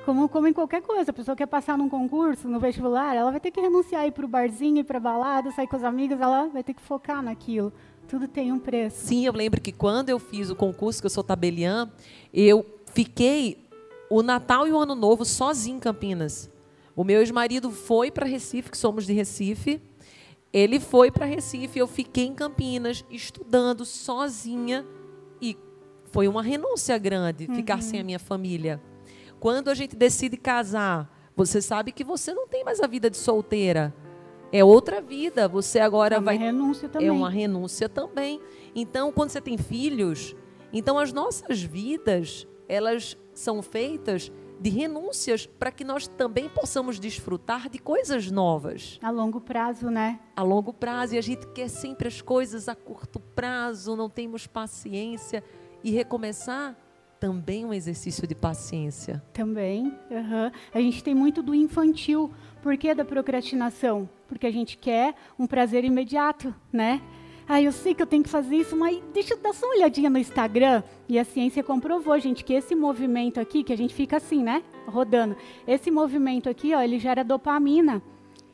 Como, 0.05 0.29
como 0.29 0.49
em 0.49 0.53
qualquer 0.53 0.83
coisa, 0.83 1.13
a 1.13 1.15
pessoa 1.15 1.37
quer 1.37 1.47
passar 1.47 1.79
num 1.79 1.89
concurso, 1.89 2.49
no 2.49 2.59
vestibular, 2.59 3.15
ela 3.15 3.31
vai 3.31 3.39
ter 3.39 3.53
que 3.53 3.61
renunciar 3.61 4.05
ir 4.05 4.11
para 4.11 4.25
o 4.25 4.29
barzinho, 4.29 4.79
ir 4.79 4.85
para 4.85 4.99
balada, 4.99 5.53
sair 5.53 5.69
com 5.69 5.77
as 5.77 5.85
amigas, 5.85 6.21
ela 6.21 6.49
vai 6.49 6.65
ter 6.65 6.75
que 6.75 6.83
focar 6.83 7.23
naquilo. 7.23 7.73
Tudo 8.09 8.27
tem 8.27 8.51
um 8.51 8.59
preço. 8.59 9.07
Sim, 9.07 9.27
eu 9.27 9.33
lembro 9.33 9.61
que 9.61 9.71
quando 9.71 10.09
eu 10.09 10.19
fiz 10.19 10.51
o 10.51 10.57
concurso, 10.57 11.01
que 11.01 11.07
eu 11.07 11.11
sou 11.11 11.23
tabeliã, 11.23 11.89
eu 12.35 12.67
fiquei 12.87 13.65
o 14.11 14.25
Natal 14.25 14.67
e 14.67 14.73
o 14.73 14.79
Ano 14.79 14.97
Novo 14.97 15.25
sozinho 15.25 15.77
em 15.77 15.81
Campinas. 15.81 16.51
O 16.97 17.05
meu 17.05 17.21
ex-marido 17.21 17.71
foi 17.71 18.11
para 18.11 18.27
Recife, 18.27 18.73
que 18.73 18.77
somos 18.77 19.07
de 19.07 19.13
Recife. 19.13 19.81
Ele 20.53 20.81
foi 20.81 21.13
para 21.13 21.27
Recife, 21.27 21.79
eu 21.79 21.87
fiquei 21.87 22.25
em 22.25 22.35
Campinas 22.35 23.05
estudando 23.09 23.85
sozinha 23.85 24.85
foi 26.11 26.29
uma 26.29 26.43
renúncia 26.43 26.97
grande 26.99 27.47
ficar 27.47 27.83
sem 27.83 28.01
a 28.01 28.05
minha 28.05 28.19
família. 28.19 28.81
Quando 29.39 29.69
a 29.69 29.75
gente 29.75 29.97
decide 29.97 30.37
casar, 30.37 31.11
você 31.35 31.63
sabe 31.63 31.93
que 31.93 32.05
você 32.05 32.35
não 32.35 32.47
tem 32.47 32.65
mais 32.65 32.81
a 32.81 32.87
vida 32.87 33.09
de 33.09 33.17
solteira. 33.17 33.95
É 34.53 34.65
outra 34.65 35.01
vida. 35.01 35.49
Você 35.49 35.79
agora 35.79 36.17
é 36.17 36.19
uma 36.19 36.25
vai. 36.25 36.37
renúncia 36.37 36.89
também. 36.89 37.09
É 37.09 37.13
uma 37.13 37.31
renúncia 37.31 37.89
também. 37.89 38.41
Então, 38.75 39.13
quando 39.13 39.31
você 39.31 39.41
tem 39.41 39.57
filhos, 39.57 40.35
então 40.73 40.99
as 40.99 41.13
nossas 41.13 41.63
vidas, 41.63 42.47
elas 42.69 43.17
são 43.33 43.63
feitas 43.63 44.31
de 44.61 44.69
renúncias 44.69 45.47
para 45.47 45.73
que 45.73 45.83
nós 45.83 46.07
também 46.07 46.47
possamos 46.49 47.01
desfrutar 47.01 47.71
de 47.71 47.79
coisas 47.79 48.31
novas. 48.31 48.99
A 49.03 49.11
longo 49.11 49.41
prazo, 49.41 49.89
né? 49.89 50.21
A 50.37 50.43
longo 50.43 50.73
prazo. 50.75 51.15
E 51.15 51.19
a 51.19 51.23
gente 51.23 51.47
quer 51.47 51.69
sempre 51.69 52.09
as 52.09 52.21
coisas 52.21 52.69
a 52.69 52.75
curto 52.75 53.19
prazo, 53.19 53.97
não 53.97 54.11
temos 54.11 54.47
paciência. 54.47 55.43
E 55.83 55.91
recomeçar 55.91 56.77
também 57.19 57.67
um 57.67 57.73
exercício 57.73 58.27
de 58.27 58.35
paciência. 58.35 59.23
Também. 59.33 59.87
Uhum. 60.11 60.51
A 60.73 60.81
gente 60.81 61.05
tem 61.05 61.15
muito 61.15 61.43
do 61.43 61.55
infantil. 61.55 62.33
Por 62.63 62.77
que 62.77 62.95
da 62.95 63.05
procrastinação? 63.05 64.09
Porque 64.27 64.47
a 64.47 64.51
gente 64.51 64.77
quer 64.79 65.15
um 65.39 65.47
prazer 65.47 65.85
imediato, 65.85 66.55
né? 66.73 67.01
Ah, 67.53 67.61
eu 67.61 67.73
sei 67.73 67.95
que 67.95 68.03
eu 68.03 68.07
tenho 68.07 68.23
que 68.23 68.29
fazer 68.29 68.57
isso, 68.57 68.77
mas 68.77 69.03
deixa 69.13 69.35
eu 69.35 69.39
dar 69.39 69.53
só 69.53 69.67
uma 69.67 69.75
olhadinha 69.75 70.09
no 70.09 70.19
Instagram. 70.19 70.83
E 71.09 71.19
a 71.19 71.25
ciência 71.25 71.65
comprovou, 71.65 72.19
gente, 72.19 72.45
que 72.45 72.55
esse 72.55 72.75
movimento 72.75 73.41
aqui, 73.41 73.65
que 73.65 73.73
a 73.73 73.77
gente 73.77 73.93
fica 73.93 74.19
assim, 74.19 74.43
né? 74.43 74.63
Rodando. 74.87 75.37
Esse 75.67 75.91
movimento 75.91 76.49
aqui, 76.49 76.75
ó, 76.75 76.81
ele 76.81 76.99
gera 76.99 77.25
dopamina. 77.25 78.01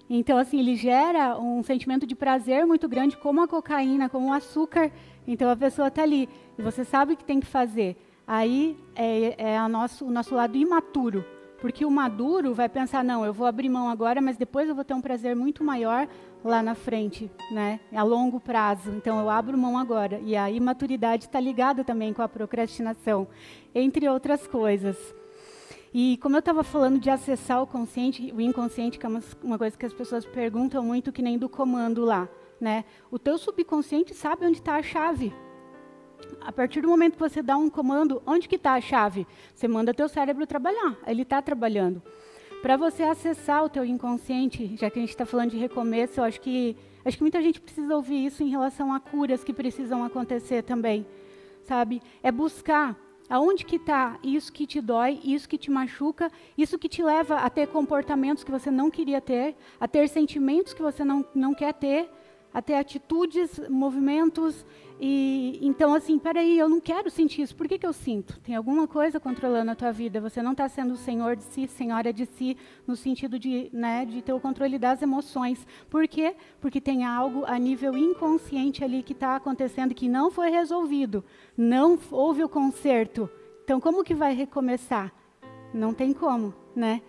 Então, 0.08 0.38
assim, 0.38 0.60
ele 0.60 0.76
gera 0.76 1.38
um 1.38 1.62
sentimento 1.62 2.06
de 2.06 2.14
prazer 2.14 2.64
muito 2.64 2.88
grande, 2.88 3.16
como 3.16 3.42
a 3.42 3.48
cocaína, 3.48 4.08
como 4.08 4.28
o 4.28 4.32
açúcar. 4.32 4.90
Então, 5.26 5.50
a 5.50 5.56
pessoa 5.56 5.88
está 5.88 6.02
ali. 6.02 6.28
E 6.58 6.62
você 6.62 6.84
sabe 6.84 7.14
o 7.14 7.16
que 7.16 7.24
tem 7.24 7.40
que 7.40 7.46
fazer. 7.46 7.96
Aí 8.26 8.76
é, 8.94 9.52
é 9.54 9.68
nosso, 9.68 10.06
o 10.06 10.10
nosso 10.10 10.34
lado 10.34 10.56
imaturo. 10.56 11.24
Porque 11.60 11.84
o 11.84 11.90
maduro 11.90 12.54
vai 12.54 12.68
pensar, 12.68 13.02
não, 13.02 13.24
eu 13.24 13.32
vou 13.32 13.46
abrir 13.46 13.68
mão 13.68 13.88
agora, 13.88 14.20
mas 14.20 14.36
depois 14.36 14.68
eu 14.68 14.74
vou 14.74 14.84
ter 14.84 14.94
um 14.94 15.00
prazer 15.00 15.34
muito 15.34 15.64
maior 15.64 16.06
lá 16.44 16.62
na 16.62 16.74
frente, 16.74 17.30
né? 17.50 17.80
A 17.94 18.02
longo 18.02 18.38
prazo. 18.38 18.90
Então 18.90 19.18
eu 19.18 19.30
abro 19.30 19.56
mão 19.56 19.78
agora. 19.78 20.20
E 20.24 20.36
a 20.36 20.50
imaturidade 20.50 21.24
está 21.24 21.40
ligada 21.40 21.82
também 21.82 22.12
com 22.12 22.22
a 22.22 22.28
procrastinação, 22.28 23.26
entre 23.74 24.08
outras 24.08 24.46
coisas. 24.46 24.96
E 25.94 26.18
como 26.18 26.36
eu 26.36 26.40
estava 26.40 26.62
falando 26.62 26.98
de 26.98 27.08
acessar 27.08 27.62
o 27.62 27.66
consciente, 27.66 28.30
o 28.32 28.40
inconsciente, 28.40 28.98
que 28.98 29.06
é 29.06 29.08
uma, 29.08 29.22
uma 29.42 29.56
coisa 29.56 29.78
que 29.78 29.86
as 29.86 29.94
pessoas 29.94 30.26
perguntam 30.26 30.84
muito, 30.84 31.10
que 31.10 31.22
nem 31.22 31.38
do 31.38 31.48
comando 31.48 32.04
lá, 32.04 32.28
né? 32.60 32.84
O 33.10 33.18
teu 33.18 33.38
subconsciente 33.38 34.14
sabe 34.14 34.46
onde 34.46 34.58
está 34.58 34.76
a 34.76 34.82
chave. 34.82 35.32
A 36.40 36.52
partir 36.52 36.80
do 36.80 36.88
momento 36.88 37.14
que 37.14 37.20
você 37.20 37.42
dá 37.42 37.56
um 37.56 37.68
comando, 37.68 38.22
onde 38.26 38.48
que 38.48 38.56
está 38.56 38.74
a 38.74 38.80
chave? 38.80 39.26
Você 39.54 39.68
manda 39.68 39.92
teu 39.92 40.08
cérebro 40.08 40.46
trabalhar. 40.46 40.96
Ele 41.06 41.22
está 41.22 41.42
trabalhando. 41.42 42.02
Para 42.62 42.76
você 42.76 43.02
acessar 43.02 43.64
o 43.64 43.68
teu 43.68 43.84
inconsciente, 43.84 44.76
já 44.76 44.90
que 44.90 44.98
a 44.98 45.02
gente 45.02 45.10
está 45.10 45.26
falando 45.26 45.50
de 45.50 45.58
recomeço, 45.58 46.20
eu 46.20 46.24
acho 46.24 46.40
que 46.40 46.76
acho 47.04 47.16
que 47.16 47.22
muita 47.22 47.40
gente 47.40 47.60
precisa 47.60 47.94
ouvir 47.94 48.26
isso 48.26 48.42
em 48.42 48.48
relação 48.48 48.92
a 48.92 48.98
curas 48.98 49.44
que 49.44 49.52
precisam 49.52 50.02
acontecer 50.02 50.62
também, 50.62 51.06
sabe? 51.62 52.02
É 52.20 52.32
buscar 52.32 52.96
aonde 53.28 53.64
que 53.64 53.76
está 53.76 54.18
isso 54.22 54.52
que 54.52 54.66
te 54.66 54.80
dói, 54.80 55.20
isso 55.22 55.48
que 55.48 55.58
te 55.58 55.70
machuca, 55.70 56.30
isso 56.56 56.78
que 56.78 56.88
te 56.88 57.02
leva 57.02 57.36
a 57.36 57.50
ter 57.50 57.68
comportamentos 57.68 58.42
que 58.42 58.50
você 58.50 58.70
não 58.70 58.90
queria 58.90 59.20
ter, 59.20 59.54
a 59.78 59.86
ter 59.86 60.08
sentimentos 60.08 60.72
que 60.72 60.82
você 60.82 61.04
não, 61.04 61.24
não 61.34 61.54
quer 61.54 61.74
ter, 61.74 62.10
a 62.56 62.62
ter 62.62 62.72
atitudes, 62.72 63.60
movimentos 63.68 64.64
e 64.98 65.58
então, 65.60 65.92
assim, 65.92 66.18
peraí, 66.18 66.58
eu 66.58 66.70
não 66.70 66.80
quero 66.80 67.10
sentir 67.10 67.42
isso. 67.42 67.54
Por 67.54 67.68
que, 67.68 67.78
que 67.78 67.86
eu 67.86 67.92
sinto? 67.92 68.40
Tem 68.40 68.54
alguma 68.56 68.88
coisa 68.88 69.20
controlando 69.20 69.70
a 69.70 69.74
tua 69.74 69.92
vida. 69.92 70.22
Você 70.22 70.40
não 70.40 70.52
está 70.52 70.66
sendo 70.70 70.94
o 70.94 70.96
senhor 70.96 71.36
de 71.36 71.42
si, 71.42 71.68
senhora 71.68 72.14
de 72.14 72.24
si, 72.24 72.56
no 72.86 72.96
sentido 72.96 73.38
de, 73.38 73.68
né, 73.74 74.06
de 74.06 74.22
ter 74.22 74.32
o 74.32 74.40
controle 74.40 74.78
das 74.78 75.02
emoções. 75.02 75.66
Por 75.90 76.08
quê? 76.08 76.34
Porque 76.58 76.80
tem 76.80 77.04
algo 77.04 77.44
a 77.46 77.58
nível 77.58 77.94
inconsciente 77.94 78.82
ali 78.82 79.02
que 79.02 79.12
está 79.12 79.36
acontecendo 79.36 79.94
que 79.94 80.08
não 80.08 80.30
foi 80.30 80.48
resolvido. 80.48 81.22
Não 81.54 81.98
houve 82.10 82.42
o 82.42 82.48
conserto. 82.48 83.28
Então, 83.64 83.78
como 83.78 84.02
que 84.02 84.14
vai 84.14 84.34
recomeçar? 84.34 85.12
Não 85.74 85.92
tem 85.92 86.14
como, 86.14 86.54
né? 86.74 87.02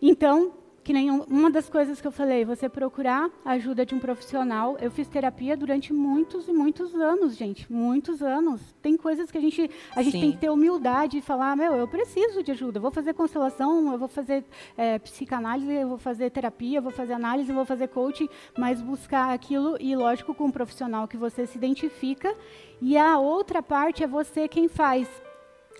Então, 0.00 0.52
que 0.86 0.92
nem 0.92 1.10
uma 1.10 1.50
das 1.50 1.68
coisas 1.68 2.00
que 2.00 2.06
eu 2.06 2.12
falei, 2.12 2.44
você 2.44 2.68
procurar 2.68 3.28
a 3.44 3.50
ajuda 3.54 3.84
de 3.84 3.92
um 3.92 3.98
profissional. 3.98 4.76
Eu 4.80 4.88
fiz 4.88 5.08
terapia 5.08 5.56
durante 5.56 5.92
muitos 5.92 6.46
e 6.46 6.52
muitos 6.52 6.94
anos, 6.94 7.36
gente, 7.36 7.66
muitos 7.72 8.22
anos. 8.22 8.60
Tem 8.80 8.96
coisas 8.96 9.28
que 9.28 9.36
a 9.36 9.40
gente 9.40 9.68
a 9.96 10.00
gente 10.00 10.20
tem 10.20 10.30
que 10.30 10.38
ter 10.38 10.48
humildade 10.48 11.18
e 11.18 11.20
falar, 11.20 11.56
meu, 11.56 11.74
eu 11.74 11.88
preciso 11.88 12.40
de 12.40 12.52
ajuda. 12.52 12.78
Eu 12.78 12.82
vou 12.82 12.92
fazer 12.92 13.14
constelação, 13.14 13.90
eu 13.90 13.98
vou 13.98 14.06
fazer 14.06 14.44
é, 14.76 14.96
psicanálise, 15.00 15.72
eu 15.72 15.88
vou 15.88 15.98
fazer 15.98 16.30
terapia, 16.30 16.78
eu 16.78 16.82
vou 16.82 16.92
fazer 16.92 17.14
análise, 17.14 17.48
eu 17.48 17.56
vou 17.56 17.64
fazer 17.64 17.88
coaching, 17.88 18.28
mas 18.56 18.80
buscar 18.80 19.34
aquilo 19.34 19.76
e 19.80 19.96
lógico 19.96 20.36
com 20.36 20.44
um 20.44 20.52
profissional 20.52 21.08
que 21.08 21.16
você 21.16 21.48
se 21.48 21.58
identifica. 21.58 22.32
E 22.80 22.96
a 22.96 23.18
outra 23.18 23.60
parte 23.60 24.04
é 24.04 24.06
você 24.06 24.46
quem 24.46 24.68
faz 24.68 25.08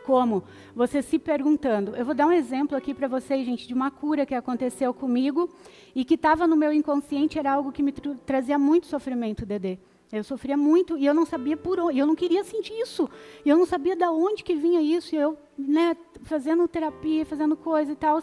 como? 0.07 0.45
Você 0.75 1.03
se 1.03 1.19
perguntando. 1.19 1.97
Eu 1.97 2.05
vou 2.05 2.15
dar 2.15 2.29
um 2.29 2.33
exemplo 2.33 2.77
aqui 2.77 2.95
para 2.95 3.09
vocês, 3.09 3.45
gente, 3.45 3.67
de 3.67 3.75
uma 3.75 3.91
cura 3.91 4.25
que 4.25 4.35
aconteceu 4.35 4.95
comigo 4.95 5.51
e 5.97 6.05
que 6.05 6.15
estava 6.15 6.47
no 6.47 6.57
meu 6.57 6.73
inconsciente, 6.73 7.39
era 7.39 7.53
algo 7.53 7.73
que 7.73 7.83
me 7.83 7.93
trazia 8.25 8.57
muito 8.57 8.87
sofrimento, 8.87 9.45
Dedê. 9.45 9.79
Eu 10.13 10.23
sofria 10.23 10.57
muito 10.57 10.97
e 10.97 11.05
eu 11.05 11.13
não 11.13 11.27
sabia 11.27 11.57
por 11.57 11.81
onde, 11.81 11.99
eu 11.99 12.07
não 12.07 12.15
queria 12.15 12.45
sentir 12.45 12.73
isso. 12.75 13.11
Eu 13.45 13.59
não 13.59 13.67
sabia 13.67 13.97
de 13.97 14.05
onde 14.05 14.45
que 14.45 14.55
vinha 14.55 14.81
isso. 14.81 15.13
E 15.13 15.19
eu, 15.19 15.37
né, 15.59 15.97
fazendo 16.23 16.69
terapia, 16.69 17.27
fazendo 17.27 17.57
coisa 17.57 17.91
e 17.91 17.97
tal. 17.97 18.23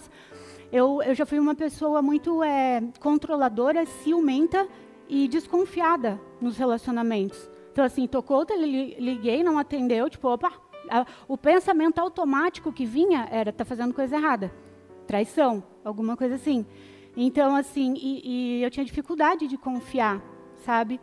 Eu, 0.72 1.02
eu 1.04 1.14
já 1.14 1.26
fui 1.26 1.38
uma 1.38 1.54
pessoa 1.54 2.02
muito 2.02 2.42
é, 2.42 2.82
controladora, 3.02 3.86
ciumenta 3.86 4.66
e 5.10 5.28
desconfiada 5.28 6.18
nos 6.40 6.58
relacionamentos. 6.58 7.50
Então, 7.74 7.84
assim, 7.84 8.08
tocou, 8.08 8.46
liguei, 8.58 9.44
não 9.44 9.58
atendeu, 9.58 10.10
tipo, 10.10 10.30
opa, 10.30 10.54
a, 11.00 11.06
o 11.28 11.38
pensamento 11.38 12.00
automático 12.00 12.72
que 12.72 12.86
vinha 12.86 13.28
era 13.32 13.52
tá 13.52 13.66
fazendo 13.66 13.94
coisa 13.94 14.16
errada, 14.16 14.54
traição, 15.08 15.64
alguma 15.84 16.16
coisa 16.16 16.36
assim. 16.36 16.66
Então 17.18 17.56
assim, 17.56 17.94
e, 17.96 18.60
e 18.60 18.64
eu 18.64 18.70
tinha 18.70 18.86
dificuldade 18.86 19.48
de 19.48 19.58
confiar, 19.58 20.22
sabe? 20.58 21.00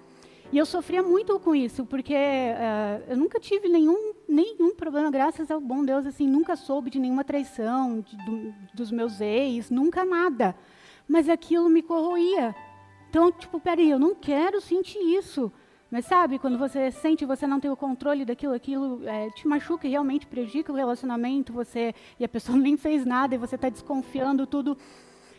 E 0.52 0.58
eu 0.58 0.66
sofria 0.66 1.02
muito 1.02 1.38
com 1.38 1.54
isso, 1.54 1.84
porque 1.86 2.14
uh, 2.14 3.10
eu 3.10 3.16
nunca 3.16 3.38
tive 3.38 3.68
nenhum, 3.68 4.12
nenhum 4.28 4.74
problema, 4.74 5.08
graças 5.08 5.48
ao 5.48 5.60
bom 5.60 5.84
Deus, 5.84 6.04
assim, 6.06 6.26
nunca 6.26 6.56
soube 6.56 6.90
de 6.90 6.98
nenhuma 6.98 7.22
traição 7.22 8.00
de, 8.00 8.16
do, 8.16 8.54
dos 8.74 8.90
meus 8.90 9.20
ex, 9.20 9.70
nunca 9.70 10.04
nada. 10.04 10.56
Mas 11.06 11.28
aquilo 11.28 11.68
me 11.68 11.82
corroía. 11.82 12.54
Então, 13.08 13.30
tipo, 13.30 13.60
peraí, 13.60 13.90
eu 13.90 13.98
não 13.98 14.12
quero 14.14 14.60
sentir 14.60 14.98
isso. 14.98 15.52
Mas 15.90 16.04
sabe, 16.04 16.38
quando 16.38 16.56
você 16.56 16.90
sente 16.90 17.24
você 17.24 17.46
não 17.46 17.58
tem 17.58 17.70
o 17.70 17.76
controle 17.76 18.24
daquilo, 18.24 18.54
aquilo 18.54 19.08
é, 19.08 19.28
te 19.30 19.48
machuca 19.48 19.86
e 19.86 19.90
realmente 19.90 20.26
prejudica 20.26 20.72
o 20.72 20.76
relacionamento, 20.76 21.52
você 21.52 21.94
e 22.18 22.24
a 22.24 22.28
pessoa 22.28 22.56
nem 22.58 22.76
fez 22.76 23.04
nada 23.04 23.34
e 23.34 23.38
você 23.38 23.56
está 23.56 23.68
desconfiando 23.68 24.46
tudo. 24.46 24.78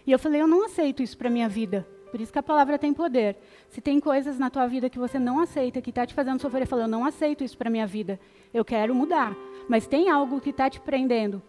E 0.05 0.11
eu 0.11 0.19
falei, 0.19 0.41
eu 0.41 0.47
não 0.47 0.65
aceito 0.65 1.01
isso 1.01 1.17
para 1.17 1.29
minha 1.29 1.47
vida. 1.47 1.87
Por 2.09 2.19
isso 2.19 2.33
que 2.33 2.39
a 2.39 2.43
palavra 2.43 2.77
tem 2.77 2.93
poder. 2.93 3.37
Se 3.69 3.79
tem 3.79 3.99
coisas 3.99 4.37
na 4.37 4.49
tua 4.49 4.67
vida 4.67 4.89
que 4.89 4.99
você 4.99 5.17
não 5.17 5.39
aceita, 5.39 5.81
que 5.81 5.91
está 5.91 6.05
te 6.05 6.13
fazendo 6.13 6.41
sofrer, 6.41 6.63
eu 6.63 6.67
falo, 6.67 6.81
eu 6.81 6.87
não 6.87 7.05
aceito 7.05 7.41
isso 7.41 7.57
para 7.57 7.69
minha 7.69 7.87
vida. 7.87 8.19
Eu 8.53 8.65
quero 8.65 8.93
mudar. 8.93 9.33
Mas 9.69 9.87
tem 9.87 10.09
algo 10.09 10.41
que 10.41 10.49
está 10.49 10.69
te 10.69 10.81
prendendo. 10.81 11.41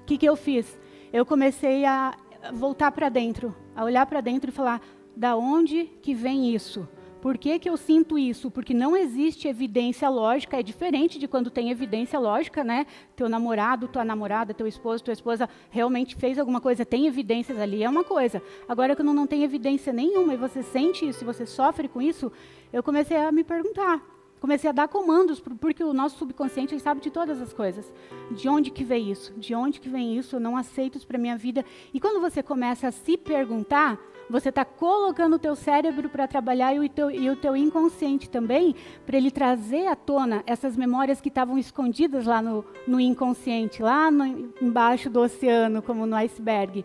O 0.00 0.04
que, 0.04 0.18
que 0.18 0.26
eu 0.26 0.34
fiz? 0.34 0.76
Eu 1.12 1.24
comecei 1.24 1.84
a 1.84 2.16
voltar 2.52 2.90
para 2.90 3.08
dentro, 3.08 3.54
a 3.76 3.84
olhar 3.84 4.04
para 4.06 4.20
dentro 4.20 4.50
e 4.50 4.52
falar, 4.52 4.80
da 5.16 5.36
onde 5.36 5.84
que 6.02 6.12
vem 6.12 6.52
isso? 6.52 6.88
Por 7.20 7.36
que, 7.36 7.58
que 7.58 7.68
eu 7.68 7.76
sinto 7.76 8.18
isso? 8.18 8.50
Porque 8.50 8.72
não 8.72 8.96
existe 8.96 9.46
evidência 9.46 10.08
lógica, 10.08 10.58
é 10.58 10.62
diferente 10.62 11.18
de 11.18 11.28
quando 11.28 11.50
tem 11.50 11.70
evidência 11.70 12.18
lógica, 12.18 12.64
né? 12.64 12.86
Teu 13.14 13.28
namorado, 13.28 13.88
tua 13.88 14.04
namorada, 14.04 14.54
teu 14.54 14.66
esposo, 14.66 15.04
tua 15.04 15.12
esposa 15.12 15.48
realmente 15.70 16.16
fez 16.16 16.38
alguma 16.38 16.60
coisa, 16.60 16.84
tem 16.84 17.06
evidências 17.06 17.58
ali, 17.58 17.82
é 17.82 17.88
uma 17.88 18.04
coisa. 18.04 18.42
Agora, 18.66 18.96
quando 18.96 19.12
não 19.12 19.26
tem 19.26 19.42
evidência 19.42 19.92
nenhuma 19.92 20.32
e 20.32 20.38
você 20.38 20.62
sente 20.62 21.06
isso, 21.06 21.22
e 21.22 21.26
você 21.26 21.44
sofre 21.44 21.88
com 21.88 22.00
isso, 22.00 22.32
eu 22.72 22.82
comecei 22.82 23.16
a 23.16 23.30
me 23.30 23.44
perguntar. 23.44 24.19
Comecei 24.40 24.70
a 24.70 24.72
dar 24.72 24.88
comandos, 24.88 25.38
porque 25.38 25.84
o 25.84 25.92
nosso 25.92 26.16
subconsciente 26.16 26.72
ele 26.72 26.80
sabe 26.80 27.00
de 27.00 27.10
todas 27.10 27.42
as 27.42 27.52
coisas. 27.52 27.92
De 28.30 28.48
onde 28.48 28.70
que 28.70 28.82
vem 28.82 29.10
isso? 29.10 29.34
De 29.34 29.54
onde 29.54 29.78
que 29.78 29.88
vem 29.88 30.16
isso? 30.16 30.36
Eu 30.36 30.40
não 30.40 30.56
aceito 30.56 30.96
isso 30.96 31.06
para 31.06 31.18
minha 31.18 31.36
vida. 31.36 31.64
E 31.92 32.00
quando 32.00 32.20
você 32.20 32.42
começa 32.42 32.88
a 32.88 32.90
se 32.90 33.18
perguntar, 33.18 33.98
você 34.30 34.48
está 34.48 34.64
colocando 34.64 35.34
o 35.34 35.38
teu 35.38 35.54
cérebro 35.54 36.08
para 36.08 36.26
trabalhar 36.26 36.72
e 36.72 36.78
o, 36.78 36.88
teu, 36.88 37.10
e 37.10 37.28
o 37.28 37.36
teu 37.36 37.54
inconsciente 37.54 38.30
também, 38.30 38.74
para 39.04 39.18
ele 39.18 39.30
trazer 39.30 39.88
à 39.88 39.96
tona 39.96 40.42
essas 40.46 40.76
memórias 40.76 41.20
que 41.20 41.28
estavam 41.28 41.58
escondidas 41.58 42.24
lá 42.24 42.40
no, 42.40 42.64
no 42.86 42.98
inconsciente, 42.98 43.82
lá 43.82 44.10
no, 44.10 44.52
embaixo 44.62 45.10
do 45.10 45.20
oceano, 45.20 45.82
como 45.82 46.06
no 46.06 46.16
iceberg. 46.16 46.84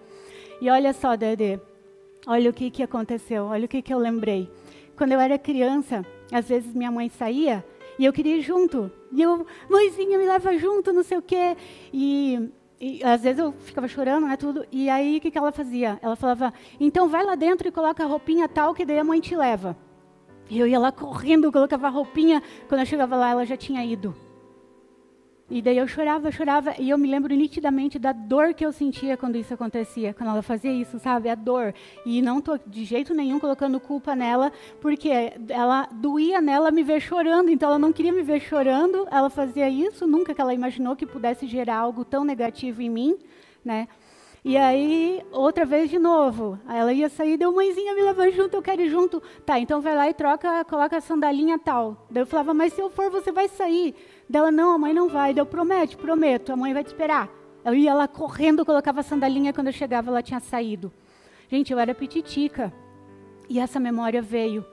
E 0.60 0.70
olha 0.70 0.92
só, 0.92 1.16
Dede, 1.16 1.62
olha 2.28 2.50
o 2.50 2.54
que, 2.54 2.70
que 2.70 2.84
aconteceu, 2.84 3.46
olha 3.46 3.66
o 3.66 3.70
que, 3.70 3.82
que 3.82 3.94
eu 3.94 4.00
lembrei. 4.00 4.52
Quando 4.96 5.12
eu 5.12 5.20
era 5.20 5.38
criança, 5.38 6.06
às 6.32 6.48
vezes 6.48 6.74
minha 6.74 6.92
mãe 6.92 7.10
saía 7.10 7.64
e 8.00 8.06
eu 8.06 8.14
queria 8.14 8.38
ir 8.38 8.42
junto. 8.42 8.92
E 9.12 9.22
eu, 9.22 9.46
mãezinha, 9.70 10.18
me 10.18 10.26
leva 10.26 10.58
junto, 10.58 10.94
não 10.94 11.04
sei 11.04 11.18
o 11.18 11.22
quê. 11.22 11.56
E 11.94 12.50
e, 12.80 13.02
às 13.04 13.24
vezes 13.24 13.40
eu 13.40 13.54
ficava 13.54 13.88
chorando, 13.88 14.28
né, 14.28 14.36
tudo. 14.36 14.66
E 14.72 14.90
aí 14.90 15.18
o 15.18 15.22
que, 15.22 15.32
que 15.32 15.38
ela 15.38 15.52
fazia? 15.52 15.98
Ela 16.02 16.16
falava: 16.16 16.54
"Então 16.80 17.08
vai 17.08 17.24
lá 17.24 17.36
dentro 17.36 17.68
e 17.68 17.72
coloca 17.72 18.04
a 18.04 18.08
roupinha 18.08 18.48
tal 18.48 18.74
que 18.74 18.86
daí 18.86 19.00
a 19.00 19.04
mãe 19.04 19.20
te 19.20 19.36
leva". 19.36 19.78
E 20.50 20.60
eu 20.60 20.68
ia 20.68 20.78
lá 20.78 20.92
correndo, 20.92 21.52
colocava 21.52 21.88
a 21.88 21.90
roupinha. 21.90 22.44
Quando 22.68 22.82
eu 22.82 22.86
chegava 22.86 23.16
lá, 23.16 23.32
ela 23.32 23.46
já 23.46 23.58
tinha 23.58 23.84
ido. 23.84 24.16
E 25.48 25.62
daí 25.62 25.78
eu 25.78 25.88
chorava, 25.88 26.32
chorava, 26.32 26.74
e 26.80 26.90
eu 26.90 26.98
me 26.98 27.08
lembro 27.08 27.34
nitidamente 27.36 28.00
da 28.00 28.12
dor 28.12 28.56
que 28.56 28.66
eu 28.66 28.72
sentia 28.72 29.16
quando 29.16 29.36
isso 29.36 29.54
acontecia, 29.54 30.12
quando 30.12 30.30
ela 30.32 30.42
fazia 30.42 30.74
isso, 30.74 30.98
sabe? 30.98 31.30
A 31.30 31.36
dor. 31.36 31.72
E 32.04 32.20
não 32.20 32.40
estou 32.40 32.60
de 32.66 32.84
jeito 32.84 33.14
nenhum 33.14 33.40
colocando 33.40 33.80
culpa 33.80 34.16
nela, 34.16 34.52
porque 34.82 35.34
ela 35.50 35.88
doía 35.92 36.42
nela 36.42 36.72
me 36.72 36.82
ver 36.82 37.00
chorando, 37.00 37.52
então 37.52 37.70
ela 37.70 37.78
não 37.78 37.94
queria 37.94 38.12
me 38.12 38.24
ver 38.24 38.40
chorando, 38.40 39.08
ela 39.12 39.30
fazia 39.30 39.70
isso, 39.70 40.08
nunca 40.08 40.34
que 40.34 40.42
ela 40.42 40.54
imaginou 40.54 40.96
que 40.96 41.06
pudesse 41.06 41.46
gerar 41.46 41.78
algo 41.78 42.04
tão 42.04 42.24
negativo 42.24 42.82
em 42.82 42.90
mim, 42.90 43.16
né? 43.64 43.88
E 44.48 44.58
aí, 44.58 45.26
outra 45.32 45.66
vez 45.66 45.90
de 45.90 45.98
novo. 45.98 46.60
Ela 46.70 46.94
ia 46.94 47.10
sair, 47.10 47.36
deu 47.36 47.52
mãezinha, 47.52 47.96
me 47.96 48.02
leva 48.04 48.30
junto, 48.30 48.56
eu 48.56 48.62
quero 48.62 48.80
ir 48.84 48.90
junto. 48.90 49.20
Tá, 49.44 49.60
então 49.60 49.82
vai 49.82 49.96
lá 49.96 50.08
e 50.08 50.14
troca, 50.14 50.64
coloca 50.66 50.98
a 50.98 51.02
sandalinha 51.02 51.58
tal. 51.58 52.06
Daí 52.12 52.22
eu 52.22 52.28
falava, 52.28 52.54
mas 52.54 52.72
se 52.74 52.80
eu 52.80 52.88
for, 52.92 53.10
você 53.10 53.32
vai 53.32 53.48
sair. 53.48 53.96
Dela, 54.30 54.52
não, 54.52 54.72
a 54.72 54.78
mãe 54.78 54.94
não 54.94 55.08
vai. 55.08 55.34
Eu 55.36 55.46
prometo, 55.46 55.98
prometo, 55.98 56.52
a 56.52 56.56
mãe 56.56 56.74
vai 56.74 56.84
te 56.84 56.88
esperar. 56.88 57.30
Eu 57.64 57.74
ia 57.74 57.94
lá 57.94 58.08
correndo, 58.08 58.66
colocava 58.66 59.00
a 59.00 59.04
sandalinha, 59.04 59.54
quando 59.54 59.68
eu 59.68 59.74
chegava, 59.74 60.10
ela 60.10 60.22
tinha 60.22 60.40
saído. 60.40 60.92
Gente, 61.50 61.72
eu 61.72 61.80
era 61.80 61.94
pititica. 61.94 62.74
E 63.50 63.60
essa 63.60 63.80
memória 63.80 64.22
veio. 64.22 64.66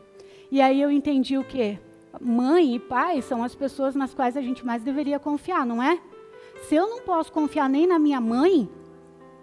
E 0.50 0.61
aí 0.61 0.80
eu 0.80 0.90
entendi 0.90 1.37
o 1.37 1.44
quê? 1.44 1.78
Mãe 2.21 2.75
e 2.75 2.78
pai 2.78 3.23
são 3.23 3.42
as 3.42 3.54
pessoas 3.54 3.94
nas 3.94 4.12
quais 4.12 4.37
a 4.37 4.42
gente 4.42 4.64
mais 4.64 4.82
deveria 4.82 5.18
confiar, 5.18 5.64
não 5.64 5.82
é? 5.82 5.99
Se 6.62 6.75
eu 6.75 6.87
não 6.88 7.00
posso 7.00 7.32
confiar 7.32 7.68
nem 7.68 7.87
na 7.87 7.99
minha 7.99 8.21
mãe, 8.21 8.68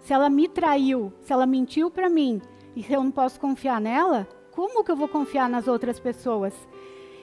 se 0.00 0.12
ela 0.12 0.30
me 0.30 0.48
traiu, 0.48 1.12
se 1.20 1.32
ela 1.32 1.46
mentiu 1.46 1.90
para 1.90 2.08
mim, 2.08 2.40
e 2.74 2.82
se 2.82 2.92
eu 2.92 3.02
não 3.02 3.10
posso 3.10 3.40
confiar 3.40 3.80
nela, 3.80 4.26
como 4.52 4.84
que 4.84 4.90
eu 4.90 4.96
vou 4.96 5.08
confiar 5.08 5.48
nas 5.48 5.66
outras 5.68 5.98
pessoas? 5.98 6.54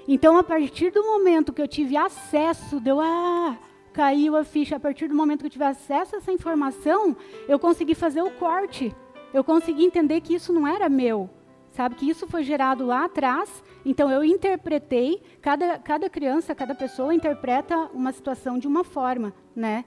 Então, 0.08 0.38
a 0.38 0.44
partir 0.44 0.90
do 0.92 1.04
momento 1.04 1.52
que 1.52 1.62
eu 1.62 1.68
tive 1.68 1.98
acesso, 1.98 2.80
deu 2.80 3.02
ah, 3.02 3.58
caiu 3.92 4.38
a 4.38 4.44
ficha. 4.44 4.78
A 4.78 4.80
partir 4.80 5.08
do 5.08 5.16
momento 5.16 5.42
que 5.42 5.48
eu 5.48 5.52
tive 5.52 5.66
acesso 5.66 6.16
a 6.16 6.20
essa 6.20 6.32
informação, 6.32 7.16
eu 7.48 7.60
consegui 7.60 7.94
fazer 7.94 8.22
o 8.22 8.32
corte. 8.32 8.96
Eu 9.34 9.44
consegui 9.44 9.84
entender 9.84 10.22
que 10.22 10.34
isso 10.34 10.54
não 10.54 10.66
era 10.66 10.88
meu, 10.88 11.30
sabe? 11.72 11.96
Que 11.96 12.10
isso 12.10 12.26
foi 12.26 12.44
gerado 12.44 12.86
lá 12.86 13.04
atrás. 13.04 13.62
Então, 13.86 14.10
eu 14.10 14.24
interpretei. 14.24 15.22
Cada, 15.42 15.78
cada 15.78 16.10
criança, 16.10 16.56
cada 16.56 16.74
pessoa 16.74 17.14
interpreta 17.14 17.76
uma 17.94 18.14
situação 18.14 18.58
de 18.58 18.66
uma 18.68 18.86
forma, 18.86 19.34
né? 19.54 19.84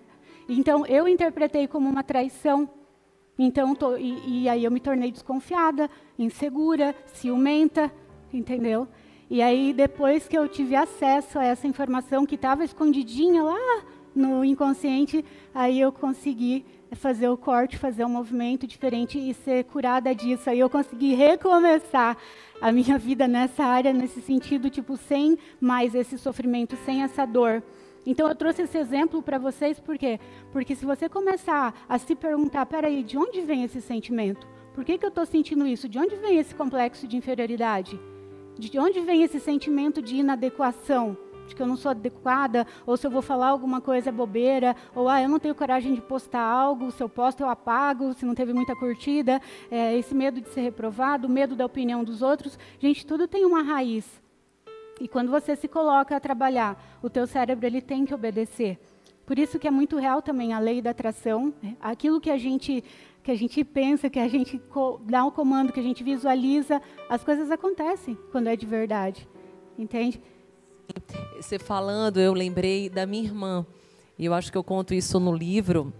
Então, 0.47 0.85
eu 0.85 1.09
interpretei 1.09 1.67
como 1.67 1.89
uma 1.89 2.03
traição. 2.03 2.69
Então, 3.39 3.75
tô, 3.75 3.97
e, 3.97 4.43
e 4.43 4.49
aí 4.51 4.65
eu 4.65 4.71
me 4.71 4.81
tornei 4.81 5.11
desconfiada, 5.11 5.89
insegura, 6.19 6.95
ciumenta, 7.07 7.91
entendeu? 8.31 8.87
E 9.31 9.41
aí, 9.41 9.73
depois 9.73 10.27
que 10.27 10.37
eu 10.37 10.49
tive 10.49 10.75
acesso 10.75 11.39
a 11.39 11.45
essa 11.45 11.65
informação 11.65 12.27
que 12.27 12.35
estava 12.35 12.65
escondidinha 12.65 13.45
lá 13.45 13.83
no 14.13 14.45
inconsciente, 14.45 15.25
aí 15.55 15.81
eu 15.81 15.93
consegui 15.93 16.67
fazer 16.97 17.29
o 17.29 17.37
corte, 17.37 17.79
fazer 17.79 18.05
um 18.05 18.09
movimento 18.09 18.67
diferente 18.67 19.21
e 19.21 19.33
ser 19.33 19.63
curada 19.67 20.13
disso. 20.13 20.51
Aí 20.51 20.59
eu 20.59 20.69
consegui 20.69 21.15
recomeçar 21.15 22.17
a 22.61 22.73
minha 22.73 22.99
vida 22.99 23.29
nessa 23.29 23.63
área, 23.63 23.93
nesse 23.93 24.21
sentido, 24.21 24.69
tipo, 24.69 24.97
sem 24.97 25.39
mais 25.61 25.95
esse 25.95 26.19
sofrimento, 26.19 26.77
sem 26.85 27.05
essa 27.05 27.25
dor. 27.25 27.63
Então 28.05 28.27
eu 28.27 28.35
trouxe 28.35 28.63
esse 28.63 28.79
exemplo 28.79 29.23
para 29.23 29.39
vocês 29.39 29.79
por 29.79 29.97
quê? 29.97 30.19
Porque 30.51 30.75
se 30.75 30.85
você 30.85 31.09
começar 31.09 31.73
a 31.89 31.99
se 31.99 32.17
perguntar, 32.17 32.67
peraí, 32.67 33.05
de 33.05 33.17
onde 33.17 33.41
vem 33.43 33.63
esse 33.63 33.81
sentimento? 33.81 34.45
Por 34.75 34.85
que, 34.85 34.99
que 34.99 35.05
eu 35.05 35.11
estou 35.11 35.25
sentindo 35.25 35.69
isso? 35.69 35.89
De 35.89 36.01
onde 36.01 36.17
vem 36.17 36.39
esse 36.39 36.53
complexo 36.53 37.07
de 37.07 37.17
inferioridade? 37.17 37.97
De 38.61 38.79
onde 38.79 39.01
vem 39.01 39.23
esse 39.23 39.41
sentimento 39.41 40.03
de 40.03 40.17
inadequação? 40.17 41.17
De 41.47 41.55
que 41.55 41.63
eu 41.63 41.67
não 41.67 41.77
sou 41.77 41.93
adequada, 41.93 42.67
ou 42.87 42.95
se 42.95 43.07
eu 43.07 43.11
vou 43.11 43.23
falar 43.23 43.49
alguma 43.49 43.81
coisa 43.81 44.11
é 44.11 44.13
bobeira, 44.13 44.77
ou 44.95 45.09
ah, 45.09 45.21
eu 45.21 45.31
não 45.31 45.39
tenho 45.39 45.55
coragem 45.55 45.95
de 45.95 46.01
postar 46.03 46.43
algo, 46.43 46.91
se 46.91 47.03
eu 47.03 47.09
posto 47.09 47.43
eu 47.43 47.49
apago, 47.49 48.13
se 48.13 48.27
não 48.27 48.35
teve 48.35 48.53
muita 48.53 48.77
curtida, 48.77 49.41
é, 49.71 49.97
esse 49.97 50.15
medo 50.15 50.43
de 50.43 50.51
ser 50.51 50.61
reprovado, 50.61 51.27
medo 51.27 51.57
da 51.57 51.65
opinião 51.65 52.05
dos 52.05 52.21
outros. 52.21 52.59
Gente, 52.79 53.07
tudo 53.07 53.27
tem 53.27 53.47
uma 53.47 53.63
raiz. 53.63 54.23
E 55.01 55.09
quando 55.09 55.31
você 55.31 55.57
se 55.57 55.67
coloca 55.67 56.15
a 56.15 56.21
trabalhar, 56.21 57.01
o 57.03 57.09
teu 57.09 57.27
cérebro 57.27 57.67
ele 57.67 57.81
tem 57.81 58.05
que 58.05 58.15
obedecer. 58.15 58.79
Por 59.31 59.39
isso 59.39 59.61
que 59.61 59.69
é 59.69 59.71
muito 59.71 59.97
real 59.97 60.21
também 60.21 60.53
a 60.53 60.59
lei 60.59 60.83
da 60.83 60.91
atração, 60.91 61.55
né? 61.63 61.77
aquilo 61.81 62.21
que 62.21 62.29
a 62.29 62.37
gente 62.37 62.83
que 63.23 63.31
a 63.31 63.35
gente 63.37 63.63
pensa, 63.63 64.11
que 64.11 64.19
a 64.19 64.27
gente 64.27 64.61
dá 65.03 65.25
um 65.25 65.31
comando, 65.31 65.73
que 65.73 65.79
a 65.79 65.83
gente 65.85 66.03
visualiza, 66.03 66.83
as 67.09 67.23
coisas 67.23 67.49
acontecem 67.49 68.19
quando 68.33 68.49
é 68.49 68.57
de 68.57 68.67
verdade. 68.67 69.29
Entende? 69.79 70.21
Você 71.37 71.61
falando, 71.61 72.19
eu 72.19 72.33
lembrei 72.33 72.91
da 72.91 73.07
minha 73.07 73.23
irmã. 73.23 73.65
E 74.19 74.25
eu 74.25 74.35
acho 74.35 74.51
que 74.51 74.59
eu 74.59 74.65
conto 74.65 74.93
isso 74.93 75.21
no 75.21 75.33
livro, 75.33 75.93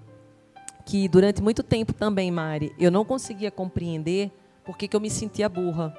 que 0.85 1.07
durante 1.07 1.41
muito 1.41 1.63
tempo 1.63 1.93
também, 1.93 2.33
Mari, 2.33 2.75
eu 2.81 2.91
não 2.91 3.05
conseguia 3.05 3.53
compreender 3.53 4.33
por 4.65 4.77
que, 4.77 4.89
que 4.89 4.97
eu 4.97 5.01
me 5.01 5.09
sentia 5.09 5.49
burra. 5.49 5.97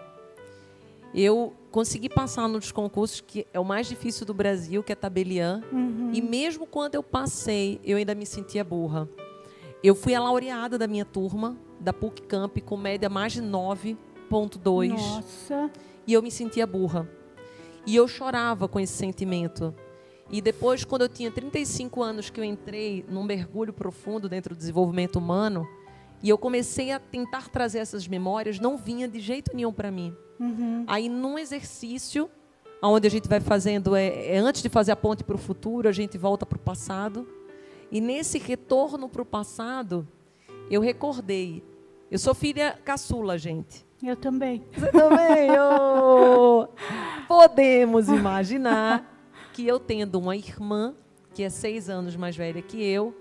Eu 1.15 1.53
consegui 1.71 2.09
passar 2.09 2.47
nos 2.47 2.71
concursos 2.71 3.21
que 3.21 3.47
é 3.53 3.59
o 3.59 3.65
mais 3.65 3.87
difícil 3.87 4.25
do 4.25 4.33
Brasil, 4.33 4.83
que 4.83 4.91
é 4.91 4.95
tabeliã. 4.95 5.63
Uhum. 5.71 6.11
E 6.13 6.21
mesmo 6.21 6.67
quando 6.67 6.95
eu 6.95 7.01
passei, 7.01 7.79
eu 7.83 7.97
ainda 7.97 8.13
me 8.13 8.25
sentia 8.25 8.63
burra. 8.63 9.09
Eu 9.83 9.95
fui 9.95 10.13
a 10.13 10.19
laureada 10.19 10.77
da 10.77 10.85
minha 10.85 11.05
turma, 11.05 11.57
da 11.79 11.91
PUC 11.91 12.21
Camp, 12.23 12.57
com 12.59 12.77
média 12.77 13.09
mais 13.09 13.33
de 13.33 13.41
9.2. 13.41 14.89
Nossa. 14.89 15.71
E 16.05 16.13
eu 16.13 16.21
me 16.21 16.29
sentia 16.29 16.67
burra. 16.67 17.09
E 17.87 17.95
eu 17.95 18.07
chorava 18.07 18.67
com 18.67 18.79
esse 18.79 18.93
sentimento. 18.93 19.73
E 20.29 20.39
depois, 20.39 20.85
quando 20.85 21.01
eu 21.01 21.09
tinha 21.09 21.31
35 21.31 22.03
anos, 22.03 22.29
que 22.29 22.39
eu 22.39 22.43
entrei 22.43 23.03
num 23.09 23.23
mergulho 23.23 23.73
profundo 23.73 24.29
dentro 24.29 24.53
do 24.53 24.57
desenvolvimento 24.57 25.17
humano, 25.17 25.67
e 26.23 26.29
eu 26.29 26.37
comecei 26.37 26.91
a 26.91 26.99
tentar 26.99 27.49
trazer 27.49 27.79
essas 27.79 28.07
memórias, 28.07 28.59
não 28.59 28.77
vinha 28.77 29.07
de 29.07 29.19
jeito 29.19 29.55
nenhum 29.55 29.73
para 29.73 29.91
mim. 29.91 30.15
Uhum. 30.39 30.83
Aí, 30.87 31.09
num 31.09 31.37
exercício, 31.37 32.29
onde 32.81 33.07
a 33.07 33.11
gente 33.11 33.27
vai 33.27 33.39
fazendo, 33.39 33.95
é, 33.95 34.35
é 34.35 34.37
antes 34.37 34.61
de 34.61 34.69
fazer 34.69 34.91
a 34.91 34.95
ponte 34.95 35.23
para 35.23 35.35
o 35.35 35.39
futuro, 35.39 35.87
a 35.87 35.91
gente 35.91 36.17
volta 36.17 36.45
para 36.45 36.57
o 36.57 36.61
passado. 36.61 37.27
E 37.91 37.99
nesse 37.99 38.37
retorno 38.39 39.09
para 39.09 39.21
o 39.21 39.25
passado, 39.25 40.07
eu 40.69 40.81
recordei. 40.81 41.63
Eu 42.09 42.17
sou 42.17 42.33
filha 42.33 42.79
caçula, 42.83 43.37
gente. 43.37 43.85
Eu 44.03 44.15
também. 44.15 44.63
Você 44.73 44.91
também? 44.91 45.49
Oh. 45.63 46.67
Podemos 47.27 48.09
imaginar 48.09 49.11
que 49.53 49.65
eu 49.65 49.79
tendo 49.79 50.19
uma 50.19 50.35
irmã 50.35 50.95
que 51.33 51.43
é 51.43 51.49
seis 51.49 51.89
anos 51.89 52.15
mais 52.15 52.35
velha 52.35 52.61
que 52.61 52.83
eu, 52.83 53.15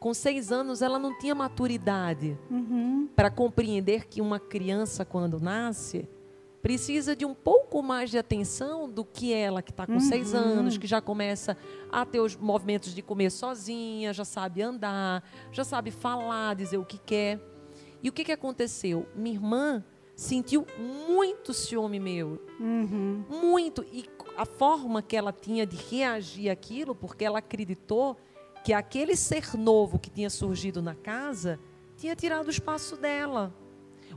com 0.00 0.14
seis 0.14 0.50
anos 0.50 0.80
ela 0.80 0.98
não 0.98 1.16
tinha 1.18 1.34
maturidade 1.34 2.36
uhum. 2.50 3.06
para 3.14 3.30
compreender 3.30 4.06
que 4.08 4.22
uma 4.22 4.40
criança 4.40 5.04
quando 5.04 5.38
nasce 5.38 6.08
precisa 6.62 7.14
de 7.14 7.24
um 7.24 7.34
pouco 7.34 7.82
mais 7.82 8.10
de 8.10 8.18
atenção 8.18 8.88
do 8.88 9.04
que 9.04 9.32
ela 9.32 9.62
que 9.62 9.70
está 9.70 9.86
com 9.86 9.94
uhum. 9.94 10.00
seis 10.00 10.34
anos, 10.34 10.78
que 10.78 10.86
já 10.86 11.00
começa 11.00 11.56
a 11.92 12.04
ter 12.04 12.20
os 12.20 12.34
movimentos 12.34 12.94
de 12.94 13.02
comer 13.02 13.30
sozinha, 13.30 14.12
já 14.12 14.24
sabe 14.24 14.62
andar, 14.62 15.22
já 15.52 15.64
sabe 15.64 15.90
falar, 15.90 16.54
dizer 16.54 16.78
o 16.78 16.84
que 16.84 16.98
quer. 16.98 17.40
E 18.02 18.08
o 18.08 18.12
que, 18.12 18.24
que 18.24 18.32
aconteceu? 18.32 19.06
Minha 19.14 19.36
irmã 19.36 19.84
sentiu 20.14 20.66
muito 21.08 21.54
ciúme 21.54 21.98
meu, 21.98 22.42
uhum. 22.58 23.24
muito. 23.28 23.84
E 23.90 24.04
a 24.36 24.44
forma 24.44 25.02
que 25.02 25.16
ela 25.16 25.32
tinha 25.32 25.66
de 25.66 25.76
reagir 25.76 26.50
àquilo, 26.50 26.94
porque 26.94 27.24
ela 27.24 27.38
acreditou 27.38 28.18
que 28.64 28.72
aquele 28.72 29.16
ser 29.16 29.56
novo 29.56 29.98
que 29.98 30.10
tinha 30.10 30.30
surgido 30.30 30.82
na 30.82 30.94
casa 30.94 31.58
tinha 31.96 32.14
tirado 32.14 32.46
o 32.46 32.50
espaço 32.50 32.96
dela. 32.96 33.54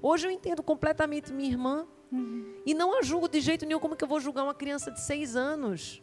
Hoje 0.02 0.28
eu 0.28 0.32
entendo 0.32 0.64
completamente 0.64 1.32
minha 1.32 1.50
irmã. 1.50 1.88
Uhum. 2.12 2.62
E 2.66 2.74
não 2.74 2.98
a 2.98 3.02
julgo 3.02 3.28
de 3.28 3.42
jeito 3.42 3.66
nenhum 3.66 3.80
como 3.80 3.96
que 3.96 4.04
eu 4.04 4.08
vou 4.08 4.20
julgar 4.20 4.44
uma 4.44 4.54
criança 4.54 4.92
de 4.92 5.02
seis 5.02 5.36
anos. 5.36 6.02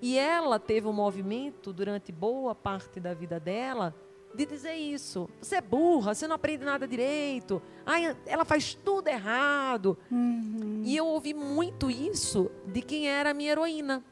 E 0.00 0.18
ela 0.18 0.58
teve 0.58 0.86
um 0.86 0.92
movimento 0.92 1.72
durante 1.72 2.10
boa 2.10 2.54
parte 2.54 2.98
da 2.98 3.14
vida 3.14 3.38
dela 3.38 3.94
de 4.34 4.46
dizer 4.46 4.74
isso. 4.74 5.28
Você 5.40 5.56
é 5.56 5.60
burra, 5.60 6.14
você 6.14 6.26
não 6.26 6.36
aprende 6.36 6.64
nada 6.64 6.88
direito. 6.88 7.62
Ai, 7.84 8.16
ela 8.26 8.44
faz 8.44 8.74
tudo 8.74 9.08
errado. 9.08 9.96
Uhum. 10.10 10.82
E 10.84 10.96
eu 10.96 11.06
ouvi 11.06 11.34
muito 11.34 11.90
isso 11.90 12.50
de 12.66 12.82
quem 12.82 13.08
era 13.08 13.30
a 13.30 13.34
minha 13.34 13.52
heroína. 13.52 14.04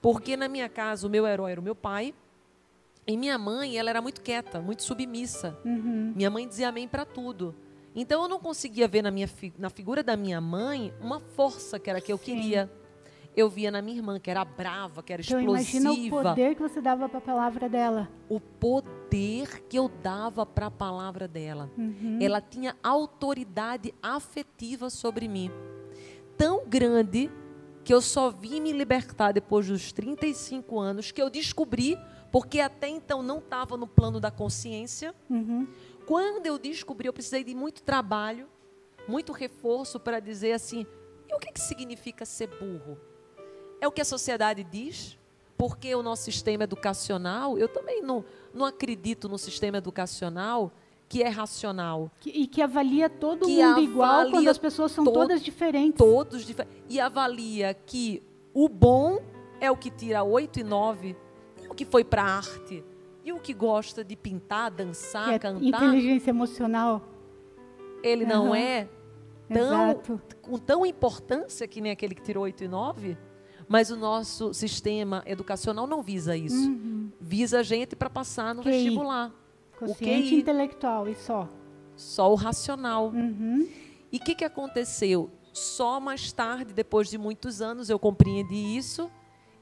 Porque 0.00 0.36
na 0.36 0.48
minha 0.48 0.68
casa 0.68 1.06
o 1.06 1.10
meu 1.10 1.26
herói 1.26 1.52
era 1.52 1.60
o 1.60 1.64
meu 1.64 1.74
pai. 1.74 2.14
E 3.06 3.16
minha 3.16 3.38
mãe, 3.38 3.78
ela 3.78 3.90
era 3.90 4.02
muito 4.02 4.20
quieta, 4.20 4.60
muito 4.60 4.82
submissa. 4.82 5.58
Uhum. 5.64 6.12
Minha 6.16 6.30
mãe 6.30 6.46
dizia 6.46 6.68
amém 6.68 6.88
para 6.88 7.04
tudo. 7.04 7.54
Então 7.94 8.22
eu 8.22 8.28
não 8.28 8.40
conseguia 8.40 8.88
ver 8.88 9.02
na, 9.02 9.10
minha, 9.10 9.28
na 9.58 9.70
figura 9.70 10.02
da 10.02 10.16
minha 10.16 10.40
mãe 10.40 10.92
uma 11.00 11.20
força 11.20 11.78
que 11.78 11.88
era 11.88 12.00
que 12.00 12.12
eu 12.12 12.18
Sim. 12.18 12.24
queria. 12.24 12.70
Eu 13.34 13.50
via 13.50 13.70
na 13.70 13.82
minha 13.82 13.98
irmã, 13.98 14.18
que 14.18 14.30
era 14.30 14.44
brava, 14.44 15.02
que 15.02 15.12
era 15.12 15.22
então, 15.22 15.38
explosiva. 15.38 15.76
Imagina 15.76 16.08
o 16.08 16.22
poder 16.22 16.54
que 16.54 16.62
você 16.62 16.80
dava 16.80 17.06
para 17.06 17.18
a 17.18 17.22
palavra 17.22 17.68
dela. 17.68 18.08
O 18.30 18.40
poder 18.40 18.96
poder 19.06 19.62
que 19.68 19.78
eu 19.78 19.88
dava 20.02 20.44
para 20.44 20.66
a 20.66 20.70
palavra 20.70 21.28
dela. 21.28 21.70
Uhum. 21.78 22.18
Ela 22.20 22.40
tinha 22.40 22.76
autoridade 22.82 23.94
afetiva 24.02 24.90
sobre 24.90 25.28
mim. 25.28 25.50
Tão 26.36 26.66
grande 26.66 27.30
que 27.84 27.94
eu 27.94 28.02
só 28.02 28.30
vim 28.30 28.60
me 28.60 28.72
libertar 28.72 29.32
depois 29.32 29.68
dos 29.68 29.92
35 29.92 30.78
anos, 30.78 31.12
que 31.12 31.22
eu 31.22 31.30
descobri, 31.30 31.96
porque 32.36 32.60
até 32.60 32.86
então 32.86 33.22
não 33.22 33.38
estava 33.38 33.78
no 33.78 33.86
plano 33.86 34.20
da 34.20 34.30
consciência. 34.30 35.14
Uhum. 35.30 35.66
Quando 36.04 36.44
eu 36.44 36.58
descobri, 36.58 37.08
eu 37.08 37.12
precisei 37.14 37.42
de 37.42 37.54
muito 37.54 37.82
trabalho, 37.82 38.46
muito 39.08 39.32
reforço 39.32 39.98
para 39.98 40.20
dizer 40.20 40.52
assim: 40.52 40.84
e 41.26 41.34
o 41.34 41.38
que, 41.38 41.50
que 41.50 41.60
significa 41.62 42.26
ser 42.26 42.48
burro? 42.48 42.98
É 43.80 43.88
o 43.88 43.90
que 43.90 44.02
a 44.02 44.04
sociedade 44.04 44.62
diz? 44.64 45.18
Porque 45.56 45.94
o 45.94 46.02
nosso 46.02 46.24
sistema 46.24 46.64
educacional, 46.64 47.56
eu 47.56 47.68
também 47.68 48.02
não, 48.02 48.22
não 48.52 48.66
acredito 48.66 49.30
no 49.30 49.38
sistema 49.38 49.78
educacional 49.78 50.70
que 51.08 51.22
é 51.22 51.30
racional. 51.30 52.10
Que, 52.20 52.28
e 52.28 52.46
que 52.46 52.60
avalia 52.60 53.08
todo 53.08 53.46
que 53.46 53.64
mundo 53.64 53.80
igual 53.80 54.30
quando 54.30 54.48
as 54.50 54.58
pessoas 54.58 54.92
são 54.92 55.06
to 55.06 55.10
todas 55.10 55.42
diferentes. 55.42 55.96
Todos 55.96 56.44
diferentes. 56.44 56.82
E 56.86 57.00
avalia 57.00 57.72
que 57.72 58.22
o 58.52 58.68
bom 58.68 59.22
é 59.58 59.70
o 59.70 59.76
que 59.76 59.90
tira 59.90 60.22
oito 60.22 60.60
e 60.60 60.62
nove, 60.62 61.16
que 61.76 61.84
foi 61.84 62.02
para 62.02 62.22
a 62.22 62.36
arte, 62.38 62.82
e 63.24 63.32
o 63.32 63.38
que 63.38 63.52
gosta 63.52 64.04
de 64.04 64.16
pintar, 64.16 64.70
dançar, 64.70 65.34
é 65.34 65.38
cantar. 65.38 65.62
Inteligência 65.62 66.30
emocional. 66.30 67.02
Ele 68.02 68.24
uhum. 68.24 68.30
não 68.30 68.54
é 68.54 68.88
tão, 69.52 69.90
Exato. 69.90 70.22
com 70.40 70.58
tão 70.58 70.86
importância 70.86 71.66
que 71.66 71.80
nem 71.80 71.92
aquele 71.92 72.14
que 72.14 72.22
tirou 72.22 72.44
oito 72.44 72.62
e 72.62 72.68
nove. 72.68 73.18
Mas 73.68 73.90
o 73.90 73.96
nosso 73.96 74.54
sistema 74.54 75.24
educacional 75.26 75.88
não 75.88 76.02
visa 76.02 76.36
isso. 76.36 76.68
Uhum. 76.68 77.10
Visa 77.20 77.60
a 77.60 77.62
gente 77.64 77.96
para 77.96 78.08
passar 78.08 78.54
no 78.54 78.62
QI. 78.62 78.70
vestibular. 78.70 79.32
Consciente 79.76 80.34
o 80.34 80.38
intelectual 80.38 81.08
e 81.08 81.14
só. 81.16 81.48
Só 81.96 82.30
o 82.30 82.36
racional. 82.36 83.08
Uhum. 83.08 83.68
E 84.12 84.18
o 84.18 84.20
que, 84.20 84.36
que 84.36 84.44
aconteceu? 84.44 85.30
Só 85.52 85.98
mais 85.98 86.32
tarde, 86.32 86.72
depois 86.72 87.10
de 87.10 87.18
muitos 87.18 87.60
anos, 87.60 87.90
eu 87.90 87.98
compreendi 87.98 88.54
isso 88.54 89.10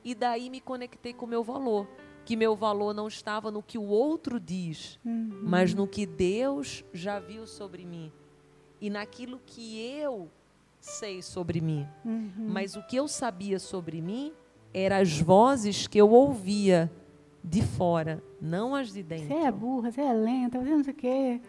e 0.05 0.14
daí 0.14 0.50
me 0.50 0.61
conectei 0.61 1.14
com 1.14 1.24
o 1.24 1.29
meu 1.29 1.42
valor. 1.42 1.88
Que 2.25 2.37
meu 2.37 2.57
valor 2.57 2.95
não 2.95 3.07
estava 3.07 3.51
no 3.51 3.63
que 3.63 3.77
o 3.77 3.85
outro 3.85 4.41
diz, 4.41 4.99
uhum. 5.05 5.41
mas 5.43 5.75
no 5.75 5.87
que 5.87 6.07
Deus 6.07 6.85
já 6.93 7.19
viu 7.19 7.47
sobre 7.47 7.85
mim 7.85 8.11
e 8.81 8.91
naquilo 8.91 9.41
que 9.47 9.79
eu 9.81 10.29
sei 10.81 11.23
sobre 11.23 11.61
mim. 11.61 11.87
Uhum. 12.05 12.47
Mas 12.49 12.77
o 12.77 12.83
que 12.83 12.97
eu 12.97 13.09
sabia 13.09 13.59
sobre 13.59 14.01
mim 14.01 14.33
eram 14.73 14.97
as 14.97 15.19
vozes 15.19 15.87
que 15.87 15.99
eu 15.99 16.11
ouvia 16.11 16.91
de 17.43 17.63
fora, 17.63 18.23
não 18.41 18.75
as 18.75 18.93
de 18.93 19.03
dentro. 19.03 19.29
Você 19.29 19.35
é 19.35 19.53
burra, 19.53 19.91
você 19.91 20.01
é 20.01 20.13
lenta, 20.13 20.59
você 20.59 20.71
não 20.71 20.85
sei 20.85 20.93
o 20.93 20.97
quê. 20.97 21.41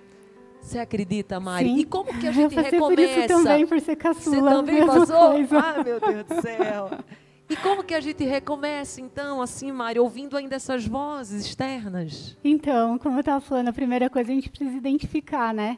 Você 0.61 0.79
acredita, 0.79 1.39
Mari? 1.39 1.65
Sim. 1.65 1.77
E 1.79 1.85
como 1.85 2.19
que 2.19 2.27
a 2.27 2.31
gente 2.33 2.55
eu 2.55 2.63
recomeça? 2.63 2.87
por 2.87 2.99
isso 2.99 3.27
também, 3.27 3.67
por 3.67 3.79
ser 3.79 3.95
caçula. 3.95 4.49
Você 4.49 4.55
também 4.55 4.85
passou? 4.85 5.31
Coisa. 5.31 5.59
Ah, 5.59 5.83
meu 5.83 5.99
Deus 5.99 6.25
do 6.25 6.41
céu. 6.41 6.89
E 7.47 7.55
como 7.55 7.83
que 7.83 7.93
a 7.93 7.99
gente 7.99 8.23
recomeça, 8.23 8.99
então, 8.99 9.39
assim, 9.39 9.71
Mari, 9.71 9.99
ouvindo 9.99 10.35
ainda 10.35 10.55
essas 10.55 10.87
vozes 10.87 11.45
externas? 11.45 12.35
Então, 12.43 12.97
como 12.97 13.17
eu 13.17 13.19
estava 13.19 13.39
falando, 13.39 13.67
a 13.67 13.73
primeira 13.73 14.09
coisa 14.09 14.31
a 14.31 14.35
gente 14.35 14.49
precisa 14.49 14.75
identificar, 14.75 15.53
né? 15.53 15.77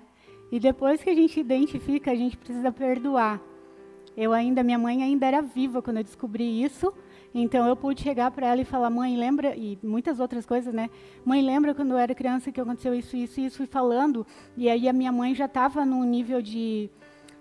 E 0.50 0.60
depois 0.62 1.04
que 1.04 1.10
a 1.10 1.16
gente 1.16 1.38
identifica, 1.40 2.12
a 2.12 2.16
gente 2.16 2.38
precisa 2.38 2.72
perdoar. 2.72 3.42
Eu 4.16 4.32
ainda, 4.32 4.64
minha 4.64 4.80
mãe 4.80 5.04
ainda 5.04 5.26
era 5.26 5.42
viva 5.42 5.82
quando 5.82 5.98
eu 5.98 6.04
descobri 6.04 6.64
isso. 6.64 6.94
Então 7.36 7.68
eu 7.68 7.76
pude 7.76 8.02
chegar 8.02 8.32
para 8.32 8.48
ela 8.48 8.62
e 8.62 8.66
falar, 8.66 8.90
mãe, 8.90 9.16
lembra 9.18 9.56
e 9.56 9.78
muitas 9.84 10.20
outras 10.20 10.46
coisas, 10.46 10.74
né? 10.74 10.90
Mãe, 11.26 11.42
lembra 11.42 11.76
quando 11.76 11.92
eu 11.92 11.98
era 11.98 12.16
criança 12.16 12.52
que 12.52 12.60
aconteceu 12.60 12.96
isso, 12.96 13.16
isso, 13.16 13.42
isso, 13.42 13.58
fui 13.58 13.68
falando. 13.68 14.26
E 14.56 14.70
aí 14.70 14.88
a 14.88 14.94
minha 14.94 15.12
mãe 15.12 15.36
já 15.36 15.46
estava 15.46 15.86
num 15.86 16.04
nível 16.04 16.42
de 16.42 16.90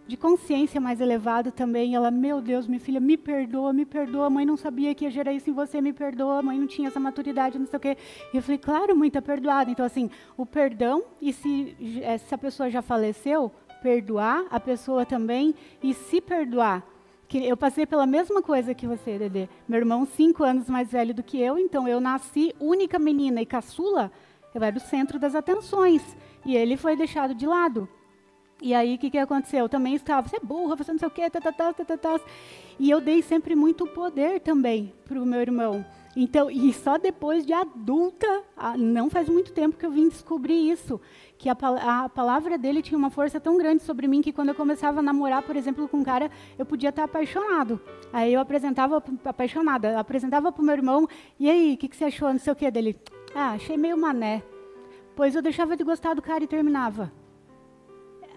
de 0.07 0.17
consciência 0.17 0.81
mais 0.81 1.01
elevado 1.01 1.51
também. 1.51 1.95
Ela, 1.95 2.11
meu 2.11 2.41
Deus, 2.41 2.67
minha 2.67 2.81
filha, 2.81 3.01
me 3.01 3.17
perdoa, 3.17 3.73
me 3.73 3.85
perdoa. 3.85 4.27
A 4.27 4.31
mãe 4.31 4.47
não 4.47 4.57
sabia 4.57 4.95
que 4.95 5.05
ia 5.05 5.11
gerar 5.11 5.33
isso 5.33 5.51
em 5.51 5.53
você, 5.53 5.81
me 5.81 5.93
perdoa. 5.93 6.39
A 6.39 6.43
mãe 6.43 6.59
não 6.59 6.67
tinha 6.67 6.89
essa 6.89 7.01
maturidade, 7.01 7.59
não 7.59 7.67
sei 7.67 7.77
o 7.77 7.81
quê. 7.81 7.97
E 8.33 8.37
eu 8.37 8.43
falei, 8.43 8.59
claro, 8.59 8.97
mãe, 8.97 9.09
está 9.09 9.21
perdoada. 9.21 9.71
Então, 9.71 9.85
assim, 9.85 10.11
o 10.37 10.47
perdão, 10.47 11.03
e 11.21 11.33
se 11.33 11.77
essa 12.03 12.39
pessoa 12.39 12.71
já 12.71 12.83
faleceu, 12.83 13.51
perdoar 13.83 14.45
a 14.51 14.59
pessoa 14.59 15.05
também 15.05 15.55
e 15.83 15.95
se 15.95 16.21
perdoar 16.21 16.85
que 17.29 17.45
eu 17.45 17.57
passei 17.57 17.85
pela 17.87 18.07
mesma 18.07 18.41
coisa 18.41 18.75
que 18.75 18.87
você, 18.87 19.19
Dedê. 19.19 19.49
Meu 19.69 19.79
irmão, 19.79 20.07
cinco 20.07 20.45
anos 20.45 20.69
mais 20.69 20.91
velho 20.93 21.13
do 21.13 21.23
que 21.23 21.41
eu, 21.41 21.59
então 21.59 21.89
eu 21.89 22.01
nasci 22.01 22.55
única 22.61 22.99
menina 22.99 23.43
e 23.43 23.47
caçula, 23.47 24.13
eu 24.55 24.63
era 24.63 24.77
o 24.77 24.81
centro 24.81 25.19
das 25.19 25.35
atenções. 25.35 26.03
E 26.45 26.57
ele 26.57 26.77
foi 26.77 26.97
deixado 26.97 27.35
de 27.35 27.47
lado. 27.47 27.89
E 28.61 28.73
aí, 28.73 28.95
o 28.95 28.99
que, 28.99 29.11
que 29.11 29.19
aconteceu? 29.19 29.61
Eu 29.61 29.69
também 29.69 29.95
estava, 29.95 30.27
você 30.27 30.37
é 30.37 30.41
burra, 30.41 30.77
você 30.77 30.91
não 30.91 30.99
sei 30.99 31.09
o 31.09 31.11
quê, 31.11 31.29
tá, 31.29 31.41
tá, 31.41 31.53
tá, 31.53 31.73
tá, 31.73 31.97
tá. 31.97 32.21
E 32.79 32.91
eu 32.91 33.01
dei 33.01 33.21
sempre 33.21 33.55
muito 33.55 33.87
poder 33.87 34.41
também 34.41 34.93
para 35.05 35.21
o 35.21 35.27
meu 35.27 35.41
irmão. 35.41 35.85
Então, 36.17 36.51
e 36.51 36.73
só 36.73 36.97
depois 36.97 37.45
de 37.45 37.53
adulta, 37.53 38.27
não 38.79 39.11
faz 39.11 39.29
muito 39.29 39.53
tempo 39.53 39.77
que 39.77 39.85
eu 39.85 39.91
vim 39.91 40.09
descobrir 40.09 40.71
isso, 40.71 40.99
que 41.37 41.51
a, 41.51 41.53
a, 41.53 42.09
palavra 42.09 42.57
dele 42.57 42.81
tinha 42.81 42.97
uma 42.97 43.11
força 43.11 43.39
tão 43.39 43.59
grande 43.59 43.83
sobre 43.83 44.09
mim 44.09 44.23
que 44.23 44.33
quando 44.33 44.49
eu 44.49 44.55
começava 44.55 45.01
a 45.01 45.03
namorar, 45.03 45.43
por 45.43 45.55
exemplo, 45.55 45.87
com 45.87 45.99
um 45.99 46.05
cara, 46.05 46.31
eu 46.59 46.65
podia 46.65 46.89
estar 46.89 47.05
apaixonado. 47.05 47.79
Aí 48.11 48.33
eu 48.33 48.41
apresentava, 48.41 49.03
apaixonada, 49.27 50.01
apresentava 50.01 50.51
para 50.51 50.63
o 50.63 50.65
meu 50.65 50.75
irmão, 50.75 51.07
e 51.39 51.51
aí, 51.51 51.75
o 51.75 51.77
que, 51.77 51.89
que 51.89 51.97
você 51.97 52.05
achou, 52.05 52.33
não 52.33 52.39
sei 52.39 52.55
o 52.55 52.57
que 52.57 52.71
dele? 52.71 52.99
Ah, 53.35 53.51
achei 53.51 53.77
meio 53.77 53.99
mané. 53.99 54.43
Pois 55.15 55.35
eu 55.35 55.43
deixava 55.43 55.77
de 55.77 55.85
gostar 55.85 56.15
do 56.15 56.23
cara 56.23 56.43
e 56.43 56.47
terminava 56.47 57.13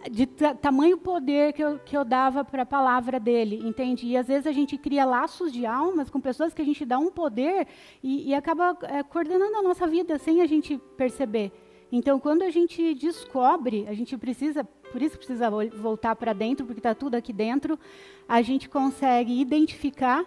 de 0.10 0.26
tamanho 0.62 0.98
poder 0.98 1.54
que 1.54 1.64
eu, 1.64 1.80
que 1.80 1.98
eu 1.98 2.06
dava 2.06 2.46
para 2.46 2.64
a 2.64 2.66
palavra 2.66 3.20
dele, 3.20 3.62
entende? 3.64 4.08
E 4.08 4.16
às 4.16 4.28
vezes 4.28 4.48
a 4.48 4.52
gente 4.52 4.78
cria 4.78 5.04
laços 5.04 5.52
de 5.52 5.66
almas 5.66 6.10
com 6.10 6.22
pessoas 6.22 6.54
que 6.54 6.62
a 6.62 6.66
gente 6.66 6.86
dá 6.86 6.98
um 6.98 7.12
poder 7.12 7.68
e, 8.02 8.30
e 8.30 8.34
acaba 8.34 8.78
é, 8.84 9.04
coordenando 9.04 9.58
a 9.58 9.64
nossa 9.64 9.88
vida 9.88 10.18
sem 10.18 10.42
a 10.42 10.46
gente 10.46 10.78
perceber. 10.96 11.52
Então, 11.92 12.20
quando 12.20 12.44
a 12.44 12.50
gente 12.50 12.94
descobre, 12.94 13.86
a 13.88 13.94
gente 13.94 14.16
precisa, 14.16 14.64
por 14.64 15.02
isso 15.02 15.18
precisa 15.18 15.50
voltar 15.50 16.16
para 16.16 16.34
dentro, 16.34 16.66
porque 16.66 16.80
está 16.80 16.94
tudo 16.94 17.16
aqui 17.16 17.34
dentro, 17.34 17.80
a 18.28 18.42
gente 18.42 18.70
consegue 18.70 19.40
identificar, 19.42 20.24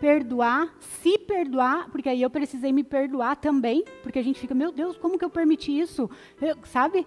perdoar, 0.00 0.74
se 0.80 1.16
perdoar, 1.16 1.88
porque 1.90 2.08
aí 2.08 2.20
eu 2.20 2.28
precisei 2.28 2.72
me 2.72 2.82
perdoar 2.82 3.36
também, 3.36 3.84
porque 4.02 4.18
a 4.18 4.22
gente 4.22 4.40
fica, 4.40 4.54
meu 4.54 4.72
Deus, 4.72 4.96
como 4.96 5.16
que 5.16 5.24
eu 5.24 5.30
permiti 5.30 5.78
isso? 5.78 6.10
Eu, 6.40 6.56
sabe? 6.64 7.06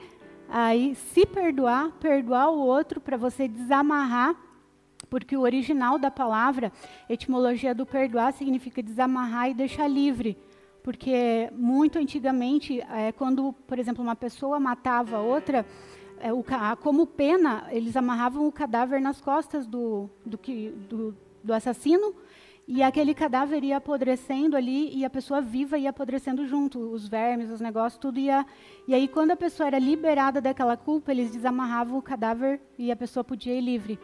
Aí, 0.52 0.96
se 0.96 1.28
perdoar, 1.28 1.92
perdoar 2.00 2.50
o 2.50 2.60
outro 2.60 3.00
para 3.00 3.16
você 3.16 3.48
desamarrar, 3.48 4.36
porque 5.08 5.38
o 5.38 5.42
original 5.42 6.00
da 6.00 6.10
palavra, 6.10 6.72
etimologia 7.08 7.76
do 7.76 7.86
perdoar, 7.86 8.34
significa 8.34 8.82
desamarrar 8.82 9.50
e 9.50 9.54
deixar 9.54 9.88
livre. 9.88 10.36
Porque 10.82 11.50
muito 11.52 12.00
antigamente, 12.00 12.82
é, 12.82 13.12
quando, 13.12 13.54
por 13.68 13.78
exemplo, 13.78 14.04
uma 14.04 14.16
pessoa 14.16 14.60
matava 14.60 15.20
outra, 15.20 15.66
é, 16.20 16.34
o, 16.34 16.44
como 16.82 17.06
pena, 17.06 17.68
eles 17.70 17.96
amarravam 17.96 18.48
o 18.48 18.52
cadáver 18.52 19.00
nas 19.00 19.22
costas 19.22 19.68
do, 19.68 20.10
do, 20.26 20.38
que, 20.38 20.70
do, 20.90 21.16
do 21.44 21.54
assassino 21.54 22.16
e 22.72 22.84
aquele 22.84 23.16
cadáver 23.16 23.64
ia 23.64 23.78
apodrecendo 23.78 24.56
ali 24.56 24.96
e 24.96 25.04
a 25.04 25.10
pessoa 25.10 25.42
viva 25.42 25.76
ia 25.76 25.90
apodrecendo 25.90 26.46
junto, 26.46 26.78
os 26.78 27.08
vermes, 27.08 27.50
os 27.50 27.60
negócios, 27.60 28.00
tudo 28.00 28.20
ia. 28.20 28.46
E 28.88 28.94
aí, 28.94 29.08
quando 29.08 29.32
a 29.32 29.36
pessoa 29.36 29.66
era 29.66 29.80
liberada 29.80 30.40
daquela 30.40 30.78
culpa, 30.78 31.10
eles 31.10 31.32
desamarravam 31.32 31.98
o 31.98 32.02
cadáver 32.02 32.62
e 32.78 32.92
a 32.92 32.96
pessoa 32.96 33.24
podia 33.24 33.56
ir 33.56 33.62
livre. 33.62 34.00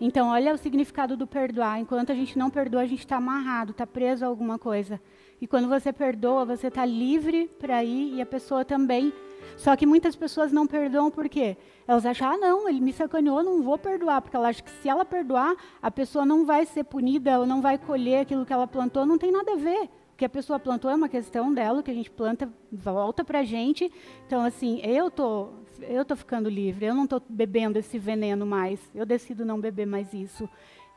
Então, 0.00 0.28
olha 0.28 0.54
o 0.54 0.56
significado 0.56 1.18
do 1.18 1.26
perdoar. 1.26 1.80
Enquanto 1.80 2.10
a 2.10 2.14
gente 2.14 2.38
não 2.38 2.48
perdoa, 2.48 2.80
a 2.80 2.86
gente 2.86 3.00
está 3.00 3.18
amarrado, 3.18 3.72
está 3.72 3.86
preso 3.86 4.24
a 4.24 4.28
alguma 4.28 4.58
coisa. 4.58 4.98
E 5.40 5.46
quando 5.46 5.68
você 5.68 5.92
perdoa, 5.92 6.44
você 6.44 6.66
está 6.68 6.84
livre 6.84 7.48
para 7.58 7.84
ir 7.84 8.14
e 8.14 8.22
a 8.22 8.26
pessoa 8.26 8.64
também 8.64 9.12
só 9.58 9.74
que 9.74 9.84
muitas 9.86 10.14
pessoas 10.14 10.52
não 10.52 10.66
perdoam 10.66 11.10
por 11.10 11.28
quê? 11.28 11.56
Elas 11.86 12.06
acham, 12.06 12.30
ah, 12.30 12.36
não, 12.36 12.68
ele 12.68 12.80
me 12.80 12.92
sacaneou, 12.92 13.42
não 13.42 13.62
vou 13.62 13.76
perdoar, 13.76 14.22
porque 14.22 14.36
ela 14.36 14.48
acha 14.48 14.62
que 14.62 14.70
se 14.70 14.88
ela 14.88 15.04
perdoar, 15.04 15.56
a 15.82 15.90
pessoa 15.90 16.24
não 16.24 16.46
vai 16.46 16.64
ser 16.64 16.84
punida 16.84 17.40
ou 17.40 17.46
não 17.46 17.60
vai 17.60 17.76
colher 17.76 18.20
aquilo 18.20 18.46
que 18.46 18.52
ela 18.52 18.66
plantou, 18.66 19.04
não 19.04 19.18
tem 19.18 19.32
nada 19.32 19.52
a 19.52 19.56
ver. 19.56 19.90
O 20.12 20.16
que 20.18 20.24
a 20.24 20.28
pessoa 20.28 20.58
plantou 20.58 20.90
é 20.90 20.94
uma 20.94 21.08
questão 21.08 21.52
dela, 21.52 21.80
o 21.80 21.82
que 21.82 21.90
a 21.90 21.94
gente 21.94 22.10
planta 22.10 22.48
volta 22.70 23.24
para 23.24 23.40
a 23.40 23.44
gente. 23.44 23.90
Então, 24.26 24.44
assim, 24.44 24.80
eu 24.82 25.10
tô, 25.10 25.48
eu 25.80 26.04
tô 26.04 26.14
ficando 26.14 26.48
livre, 26.48 26.86
eu 26.86 26.94
não 26.94 27.04
estou 27.04 27.22
bebendo 27.28 27.78
esse 27.78 27.98
veneno 27.98 28.44
mais, 28.44 28.80
eu 28.94 29.06
decido 29.06 29.44
não 29.44 29.60
beber 29.60 29.86
mais 29.86 30.12
isso. 30.12 30.48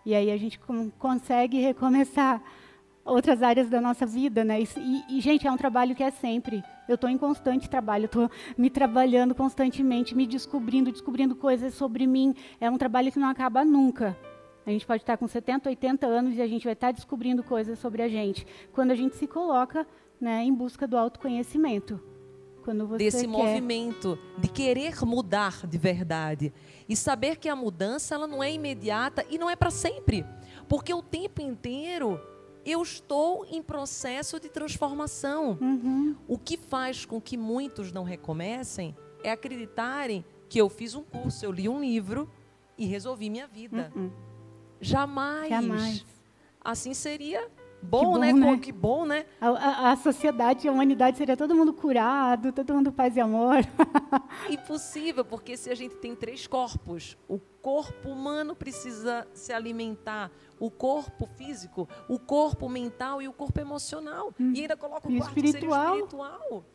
E 0.06 0.16
aí 0.16 0.32
a 0.32 0.38
gente 0.38 0.60
consegue 1.00 1.60
recomeçar 1.60 2.42
outras 3.06 3.42
áreas 3.42 3.70
da 3.70 3.82
nossa 3.82 4.06
vida, 4.06 4.44
né? 4.44 4.62
E, 4.62 5.18
e, 5.18 5.22
gente, 5.22 5.48
é 5.48 5.52
um 5.52 5.58
trabalho 5.58 5.96
que 5.96 6.04
é 6.04 6.12
sempre. 6.12 6.64
Eu 6.88 6.96
estou 6.96 7.10
em 7.10 7.18
constante 7.18 7.70
trabalho, 7.70 8.06
estou 8.06 8.30
me 8.58 8.70
trabalhando 8.70 9.34
constantemente, 9.34 10.16
me 10.16 10.28
descobrindo, 10.28 10.92
descobrindo 10.92 11.36
coisas 11.36 11.74
sobre 11.74 12.06
mim. 12.06 12.36
É 12.60 12.70
um 12.70 12.78
trabalho 12.78 13.12
que 13.12 13.20
não 13.20 13.30
acaba 13.30 13.66
nunca. 13.66 14.18
A 14.66 14.70
gente 14.70 14.86
pode 14.86 15.02
estar 15.02 15.18
com 15.18 15.28
70, 15.28 15.70
80 15.70 16.06
anos 16.06 16.38
e 16.38 16.42
a 16.42 16.48
gente 16.48 16.64
vai 16.64 16.74
estar 16.74 16.92
descobrindo 16.92 17.44
coisas 17.44 17.80
sobre 17.80 18.04
a 18.04 18.08
gente. 18.08 18.46
Quando 18.72 18.92
a 18.92 18.96
gente 18.96 19.16
se 19.16 19.26
coloca 19.26 19.88
né, 20.20 20.44
em 20.44 20.54
busca 20.54 20.88
do 20.88 20.98
autoconhecimento. 20.98 22.00
Quando 22.64 22.86
você 22.86 23.06
desse 23.06 23.22
quer. 23.22 23.28
movimento 23.28 24.20
de 24.38 24.48
querer 24.48 25.04
mudar 25.04 25.66
de 25.66 25.80
verdade 25.80 26.54
e 26.88 26.96
saber 26.96 27.38
que 27.38 27.50
a 27.50 27.56
mudança 27.56 28.14
ela 28.14 28.28
não 28.28 28.44
é 28.44 28.54
imediata 28.54 29.26
e 29.32 29.40
não 29.40 29.50
é 29.50 29.56
para 29.56 29.72
sempre, 29.72 30.24
porque 30.70 30.94
o 30.94 31.02
tempo 31.02 31.42
inteiro 31.42 32.22
eu 32.66 32.82
estou 32.82 33.46
em 33.46 33.62
processo 33.62 34.40
de 34.40 34.50
transformação. 34.50 35.58
Uhum. 35.60 36.16
O 36.28 36.38
que 36.38 36.58
faz 36.58 37.06
com 37.06 37.20
que 37.20 37.38
muitos 37.38 37.92
não 37.92 38.04
recomecem 38.04 38.96
é 39.24 39.32
acreditarem 39.32 40.24
que 40.50 40.60
eu 40.60 40.70
fiz 40.70 40.96
um 40.96 41.04
curso, 41.04 41.46
eu 41.46 41.52
li 41.52 41.70
um 41.70 41.80
livro 41.80 42.30
e 42.78 42.86
resolvi 42.86 43.30
minha 43.30 43.48
vida. 43.48 43.92
Uhum. 43.96 44.12
Jamais. 44.80 45.50
Jamais. 45.50 46.06
Assim 46.64 46.94
seria 46.94 47.48
bom, 47.82 48.04
bom, 48.14 48.18
né? 48.18 48.32
né? 48.34 48.58
Que 48.58 48.72
bom, 48.72 49.06
né? 49.06 49.26
A, 49.40 49.48
a- 49.50 49.92
a 49.92 49.96
sociedade, 49.98 50.68
a 50.68 50.72
humanidade 50.72 51.18
seria 51.18 51.36
todo 51.38 51.56
mundo 51.56 51.74
curado, 51.74 52.52
todo 52.52 52.74
mundo 52.74 52.92
paz 52.92 53.16
e 53.18 53.20
amor. 53.22 53.58
Impossível, 54.50 55.24
porque 55.26 55.56
se 55.58 55.70
a 55.70 55.76
gente 55.76 55.96
tem 55.98 56.16
três 56.16 56.48
corpos, 56.48 57.18
o 57.28 57.40
corpo 57.62 58.10
humano 58.10 58.56
precisa 58.56 59.28
se 59.34 59.52
alimentar, 59.54 60.32
o 60.60 60.70
corpo 60.70 61.28
físico, 61.36 61.88
o 62.08 62.18
corpo 62.20 62.68
mental 62.70 63.22
e 63.22 63.28
o 63.28 63.34
corpo 63.34 63.60
emocional. 63.60 64.34
E 64.40 64.62
ainda 64.62 64.76
coloca 64.78 65.08
o 65.08 65.12
Hum. 65.12 65.16
E 65.16 65.18
o 65.18 65.22
quarto 65.22 65.38
espiritual. 65.46 65.96
espiritual. 65.96 66.66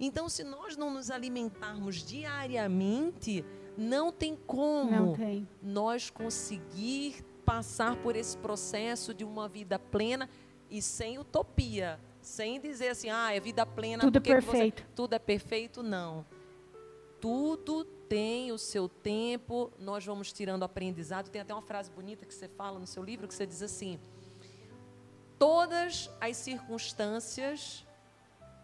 Então, 0.00 0.28
se 0.28 0.42
nós 0.42 0.76
não 0.76 0.90
nos 0.90 1.10
alimentarmos 1.10 1.96
diariamente, 2.04 3.44
não 3.76 4.10
tem 4.10 4.36
como 4.46 4.90
Não 4.90 5.12
tem. 5.12 5.46
nós 5.62 6.10
conseguir 6.10 7.24
passar 7.44 7.96
por 7.96 8.14
esse 8.16 8.36
processo 8.36 9.12
de 9.12 9.24
uma 9.24 9.48
vida 9.48 9.78
plena 9.78 10.28
e 10.72 10.80
sem 10.80 11.18
utopia, 11.18 12.00
sem 12.22 12.58
dizer 12.58 12.88
assim, 12.88 13.10
ah, 13.10 13.30
é 13.32 13.38
vida 13.38 13.66
plena. 13.66 14.02
Tudo 14.02 14.16
é 14.16 14.20
porque 14.20 14.34
que 14.34 14.40
você- 14.40 14.50
perfeito. 14.52 14.86
tudo 14.96 15.12
é 15.14 15.18
perfeito, 15.18 15.82
não. 15.82 16.24
Tudo 17.20 17.84
tem 17.84 18.50
o 18.50 18.58
seu 18.58 18.88
tempo, 18.88 19.70
nós 19.78 20.04
vamos 20.04 20.32
tirando 20.32 20.62
aprendizado. 20.64 21.28
Tem 21.28 21.42
até 21.42 21.52
uma 21.54 21.62
frase 21.62 21.90
bonita 21.90 22.24
que 22.24 22.34
você 22.34 22.48
fala 22.48 22.78
no 22.78 22.86
seu 22.86 23.02
livro, 23.02 23.28
que 23.28 23.34
você 23.34 23.46
diz 23.46 23.62
assim, 23.62 24.00
todas 25.38 26.10
as 26.20 26.36
circunstâncias, 26.36 27.86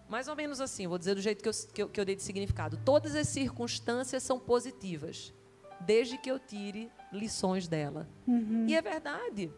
mais 0.09 0.29
ou 0.29 0.35
menos 0.37 0.61
assim, 0.61 0.87
vou 0.87 0.99
dizer 0.99 1.15
do 1.15 1.21
jeito 1.21 1.43
que 1.43 1.49
eu, 1.49 1.53
que 1.75 1.83
eu, 1.83 1.89
que 1.89 2.01
eu 2.01 2.05
dei 2.05 2.17
de 2.17 2.23
significado, 2.23 2.79
todas 2.85 3.15
as 3.15 3.29
circunstâncias 3.29 4.23
são 4.23 4.39
positivas, 4.41 5.33
desde 5.81 6.17
que 6.19 6.31
eu 6.31 6.39
tire 6.39 6.91
lições 7.13 7.69
dela. 7.69 8.09
Uhum. 8.27 8.67
E 8.67 8.75
é 8.75 8.81
verdade. 8.83 9.53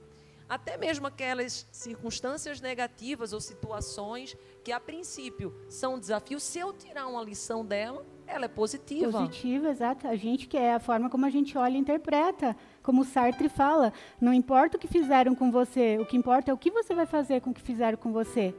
Até 0.50 0.76
mesmo 0.76 1.06
aquelas 1.06 1.64
circunstâncias 1.70 2.60
negativas 2.60 3.32
ou 3.32 3.40
situações 3.40 4.36
que, 4.64 4.72
a 4.72 4.80
princípio, 4.80 5.54
são 5.68 5.96
desafios, 5.96 6.42
se 6.42 6.58
eu 6.58 6.72
tirar 6.72 7.06
uma 7.06 7.22
lição 7.22 7.64
dela, 7.64 8.04
ela 8.26 8.46
é 8.46 8.48
positiva. 8.48 9.12
Positiva, 9.12 9.70
exato. 9.70 10.08
A 10.08 10.16
gente 10.16 10.48
que 10.48 10.56
é 10.56 10.74
a 10.74 10.80
forma 10.80 11.08
como 11.08 11.24
a 11.24 11.30
gente 11.30 11.56
olha 11.56 11.76
e 11.76 11.78
interpreta. 11.78 12.56
Como 12.82 13.02
o 13.02 13.04
Sartre 13.04 13.48
fala, 13.48 13.92
não 14.20 14.34
importa 14.34 14.76
o 14.76 14.80
que 14.80 14.88
fizeram 14.88 15.36
com 15.36 15.52
você, 15.52 15.98
o 16.00 16.04
que 16.04 16.16
importa 16.16 16.50
é 16.50 16.54
o 16.54 16.58
que 16.58 16.72
você 16.72 16.96
vai 16.96 17.06
fazer 17.06 17.40
com 17.40 17.50
o 17.50 17.54
que 17.54 17.62
fizeram 17.62 17.96
com 17.96 18.12
você. 18.12 18.52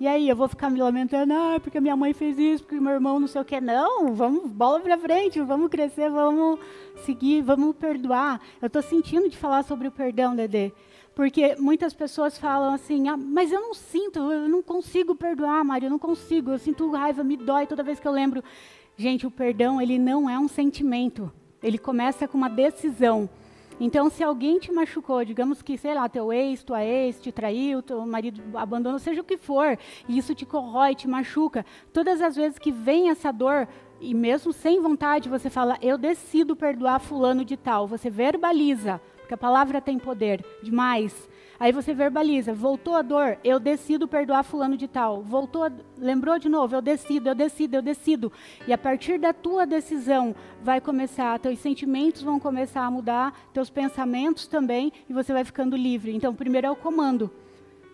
E 0.00 0.08
aí, 0.08 0.28
eu 0.28 0.34
vou 0.34 0.48
ficar 0.48 0.68
me 0.68 0.80
lamentando, 0.80 1.32
ah, 1.32 1.60
porque 1.60 1.80
minha 1.80 1.96
mãe 1.96 2.12
fez 2.12 2.36
isso, 2.38 2.64
porque 2.64 2.80
meu 2.80 2.92
irmão 2.92 3.20
não 3.20 3.28
sei 3.28 3.40
o 3.40 3.44
quê. 3.44 3.60
Não, 3.60 4.12
vamos, 4.14 4.50
bola 4.50 4.80
pra 4.80 4.98
frente, 4.98 5.40
vamos 5.40 5.70
crescer, 5.70 6.10
vamos 6.10 6.58
seguir, 7.04 7.40
vamos 7.40 7.76
perdoar. 7.76 8.40
Eu 8.60 8.66
estou 8.66 8.82
sentindo 8.82 9.28
de 9.28 9.36
falar 9.36 9.62
sobre 9.62 9.86
o 9.86 9.92
perdão, 9.92 10.34
Dedê. 10.34 10.72
Porque 11.16 11.56
muitas 11.58 11.94
pessoas 11.94 12.36
falam 12.36 12.74
assim, 12.74 13.08
ah, 13.08 13.16
mas 13.16 13.50
eu 13.50 13.58
não 13.58 13.72
sinto, 13.72 14.18
eu 14.18 14.46
não 14.50 14.62
consigo 14.62 15.14
perdoar, 15.14 15.64
Mário, 15.64 15.86
eu 15.86 15.90
não 15.90 15.98
consigo, 15.98 16.50
eu 16.50 16.58
sinto 16.58 16.90
raiva, 16.90 17.24
me 17.24 17.38
dói 17.38 17.66
toda 17.66 17.82
vez 17.82 17.98
que 17.98 18.06
eu 18.06 18.12
lembro. 18.12 18.44
Gente, 18.98 19.26
o 19.26 19.30
perdão, 19.30 19.80
ele 19.80 19.98
não 19.98 20.28
é 20.28 20.38
um 20.38 20.46
sentimento. 20.46 21.32
Ele 21.62 21.78
começa 21.78 22.28
com 22.28 22.36
uma 22.36 22.50
decisão. 22.50 23.30
Então, 23.80 24.10
se 24.10 24.22
alguém 24.22 24.58
te 24.58 24.70
machucou, 24.70 25.24
digamos 25.24 25.62
que, 25.62 25.78
sei 25.78 25.94
lá, 25.94 26.06
teu 26.06 26.30
ex, 26.30 26.62
tua 26.62 26.84
ex 26.84 27.18
te 27.18 27.32
traiu, 27.32 27.80
teu 27.80 28.06
marido 28.06 28.42
abandonou, 28.54 28.98
seja 28.98 29.22
o 29.22 29.24
que 29.24 29.38
for, 29.38 29.78
e 30.06 30.18
isso 30.18 30.34
te 30.34 30.44
corrói, 30.44 30.94
te 30.94 31.08
machuca, 31.08 31.64
todas 31.94 32.20
as 32.20 32.36
vezes 32.36 32.58
que 32.58 32.70
vem 32.70 33.08
essa 33.08 33.32
dor, 33.32 33.66
e 34.02 34.12
mesmo 34.12 34.52
sem 34.52 34.82
vontade, 34.82 35.30
você 35.30 35.48
fala, 35.48 35.78
eu 35.80 35.96
decido 35.96 36.54
perdoar 36.54 37.00
fulano 37.00 37.42
de 37.42 37.56
tal, 37.56 37.86
você 37.86 38.10
verbaliza, 38.10 39.00
porque 39.26 39.34
a 39.34 39.36
palavra 39.36 39.80
tem 39.80 39.98
poder 39.98 40.44
demais. 40.62 41.28
Aí 41.58 41.72
você 41.72 41.92
verbaliza, 41.92 42.54
voltou 42.54 42.94
a 42.94 43.02
dor, 43.02 43.38
eu 43.42 43.58
decido 43.58 44.06
perdoar 44.06 44.44
fulano 44.44 44.76
de 44.76 44.86
tal. 44.86 45.20
Voltou, 45.22 45.64
a- 45.64 45.72
lembrou 45.98 46.38
de 46.38 46.48
novo, 46.48 46.76
eu 46.76 46.80
decido, 46.82 47.28
eu 47.28 47.34
decido, 47.34 47.74
eu 47.74 47.82
decido. 47.82 48.30
E 48.68 48.72
a 48.72 48.78
partir 48.78 49.18
da 49.18 49.32
tua 49.32 49.66
decisão 49.66 50.32
vai 50.62 50.80
começar, 50.80 51.36
teus 51.40 51.58
sentimentos 51.58 52.22
vão 52.22 52.38
começar 52.38 52.82
a 52.82 52.90
mudar, 52.90 53.36
teus 53.52 53.68
pensamentos 53.68 54.46
também, 54.46 54.92
e 55.08 55.12
você 55.12 55.32
vai 55.32 55.44
ficando 55.44 55.76
livre. 55.76 56.14
Então, 56.14 56.32
primeiro 56.32 56.68
é 56.68 56.70
o 56.70 56.76
comando. 56.76 57.28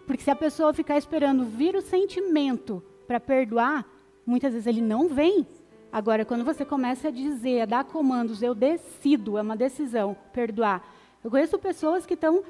Porque 0.07 0.23
se 0.23 0.31
a 0.31 0.37
pessoa 0.37 0.75
ficar 0.75 0.99
esperando 0.99 1.45
vir 1.45 1.75
o 1.75 1.81
sentimento 1.81 2.83
para 3.07 3.19
perdoar, 3.21 3.87
muitas 4.27 4.53
vezes 4.53 4.67
ele 4.67 4.83
não 4.83 5.09
vem. 5.09 5.47
Agora, 5.91 6.25
quando 6.25 6.45
você 6.45 6.65
começa 6.65 7.09
a 7.09 7.11
dizer, 7.11 7.63
a 7.63 7.67
dar 7.67 7.85
comandos, 7.85 8.43
eu 8.43 8.55
decido, 8.55 9.39
é 9.39 9.43
uma 9.43 9.57
decisão, 9.57 10.15
perdoar. 10.33 10.83
Eu 11.23 11.31
conheço 11.31 11.59
pessoas 11.59 12.05
que 12.05 12.15
estão, 12.15 12.43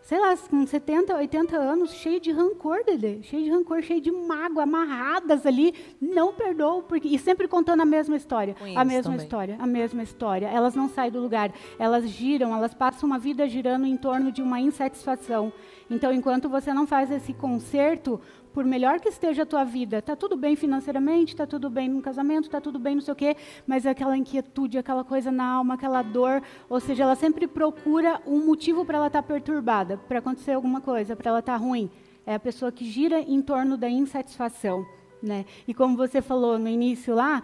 sei 0.00 0.18
lá, 0.18 0.34
com 0.36 0.66
70, 0.66 1.14
80 1.14 1.56
anos, 1.56 1.92
cheio 1.92 2.18
de 2.18 2.32
rancor, 2.32 2.82
Dedê, 2.84 3.22
cheio 3.22 3.44
de 3.44 3.50
rancor, 3.50 3.82
cheio 3.82 4.00
de 4.00 4.10
mágoa, 4.10 4.62
amarradas 4.62 5.44
ali, 5.44 5.74
não 6.00 6.32
perdoam, 6.32 6.82
porque, 6.82 7.08
e 7.08 7.18
sempre 7.18 7.46
contando 7.46 7.82
a 7.82 7.84
mesma 7.84 8.16
história. 8.16 8.54
Conheço 8.54 8.78
a 8.78 8.84
mesma 8.84 9.02
também. 9.12 9.24
história, 9.24 9.56
a 9.58 9.66
mesma 9.66 10.02
história. 10.02 10.46
Elas 10.48 10.74
não 10.74 10.88
saem 10.88 11.12
do 11.12 11.20
lugar, 11.20 11.52
elas 11.78 12.08
giram, 12.08 12.54
elas 12.54 12.72
passam 12.72 13.06
uma 13.06 13.18
vida 13.18 13.46
girando 13.46 13.86
em 13.86 13.96
torno 13.96 14.32
de 14.32 14.40
uma 14.40 14.58
insatisfação. 14.58 15.52
Então, 15.90 16.10
enquanto 16.10 16.48
você 16.48 16.72
não 16.72 16.86
faz 16.86 17.10
esse 17.10 17.34
conserto, 17.34 18.18
por 18.54 18.64
melhor 18.64 19.00
que 19.00 19.08
esteja 19.08 19.42
a 19.42 19.46
tua 19.46 19.64
vida, 19.64 20.00
tá 20.00 20.14
tudo 20.14 20.36
bem 20.36 20.54
financeiramente, 20.54 21.34
tá 21.34 21.44
tudo 21.44 21.68
bem 21.68 21.88
no 21.88 22.00
casamento, 22.00 22.48
tá 22.48 22.60
tudo 22.60 22.78
bem 22.78 22.94
não 22.94 23.02
sei 23.02 23.12
o 23.12 23.16
quê, 23.16 23.36
mas 23.66 23.84
aquela 23.84 24.16
inquietude, 24.16 24.78
aquela 24.78 25.02
coisa 25.02 25.32
na 25.32 25.44
alma, 25.44 25.74
aquela 25.74 26.02
dor, 26.02 26.40
ou 26.70 26.78
seja, 26.78 27.02
ela 27.02 27.16
sempre 27.16 27.48
procura 27.48 28.22
um 28.24 28.46
motivo 28.46 28.84
para 28.84 28.98
ela 28.98 29.08
estar 29.08 29.24
perturbada, 29.24 29.96
para 29.96 30.20
acontecer 30.20 30.52
alguma 30.52 30.80
coisa, 30.80 31.16
para 31.16 31.30
ela 31.30 31.40
estar 31.40 31.56
ruim. 31.56 31.90
É 32.24 32.36
a 32.36 32.38
pessoa 32.38 32.70
que 32.70 32.84
gira 32.84 33.18
em 33.20 33.42
torno 33.42 33.76
da 33.76 33.90
insatisfação, 33.90 34.86
né? 35.20 35.44
E 35.66 35.74
como 35.74 35.96
você 35.96 36.22
falou 36.22 36.56
no 36.56 36.68
início 36.68 37.12
lá, 37.12 37.42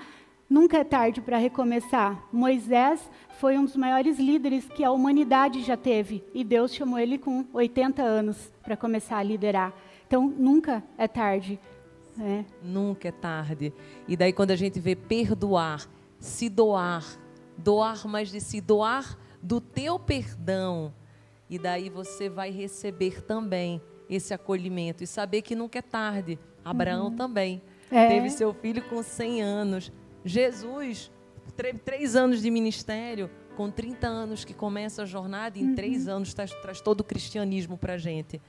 Nunca 0.50 0.78
é 0.78 0.82
tarde 0.82 1.20
para 1.20 1.38
recomeçar. 1.38 2.26
Moisés 2.32 3.08
foi 3.38 3.56
um 3.56 3.64
dos 3.64 3.76
maiores 3.76 4.18
líderes 4.18 4.66
que 4.66 4.82
a 4.82 4.90
humanidade 4.90 5.62
já 5.62 5.76
teve. 5.76 6.24
E 6.34 6.42
Deus 6.42 6.74
chamou 6.74 6.98
ele 6.98 7.18
com 7.18 7.46
80 7.52 8.02
anos 8.02 8.52
para 8.60 8.76
começar 8.76 9.18
a 9.18 9.22
liderar. 9.22 9.72
Então, 10.10 10.26
nunca 10.28 10.82
é 10.98 11.06
tarde. 11.06 11.56
né? 12.16 12.44
Nunca 12.64 13.06
é 13.06 13.12
tarde. 13.12 13.72
E 14.08 14.16
daí 14.16 14.32
quando 14.32 14.50
a 14.50 14.56
gente 14.56 14.80
vê 14.80 14.96
perdoar, 14.96 15.88
se 16.18 16.48
doar, 16.48 17.06
doar 17.56 18.08
mais 18.08 18.28
de 18.28 18.40
si, 18.40 18.60
doar 18.60 19.16
do 19.40 19.60
teu 19.60 20.00
perdão, 20.00 20.92
e 21.48 21.60
daí 21.60 21.88
você 21.88 22.28
vai 22.28 22.50
receber 22.50 23.22
também 23.22 23.80
esse 24.08 24.34
acolhimento 24.34 25.04
e 25.04 25.06
saber 25.06 25.42
que 25.42 25.54
nunca 25.54 25.78
é 25.78 25.82
tarde. 25.82 26.40
Abraão 26.64 27.14
também 27.14 27.62
É. 27.88 28.08
teve 28.08 28.30
seu 28.30 28.52
filho 28.52 28.82
com 28.88 29.04
100 29.04 29.42
anos. 29.42 29.92
Jesus, 30.24 31.08
três 31.84 32.16
anos 32.16 32.42
de 32.42 32.50
ministério, 32.50 33.30
com 33.56 33.70
30 33.70 34.08
anos 34.08 34.44
que 34.44 34.54
começa 34.54 35.02
a 35.02 35.06
jornada, 35.06 35.56
em 35.56 35.72
três 35.76 36.08
anos 36.08 36.34
traz, 36.34 36.50
traz 36.62 36.80
todo 36.80 37.00
o 37.02 37.04
cristianismo 37.04 37.78
para 37.78 37.94
a 37.94 37.98
gente. 37.98 38.42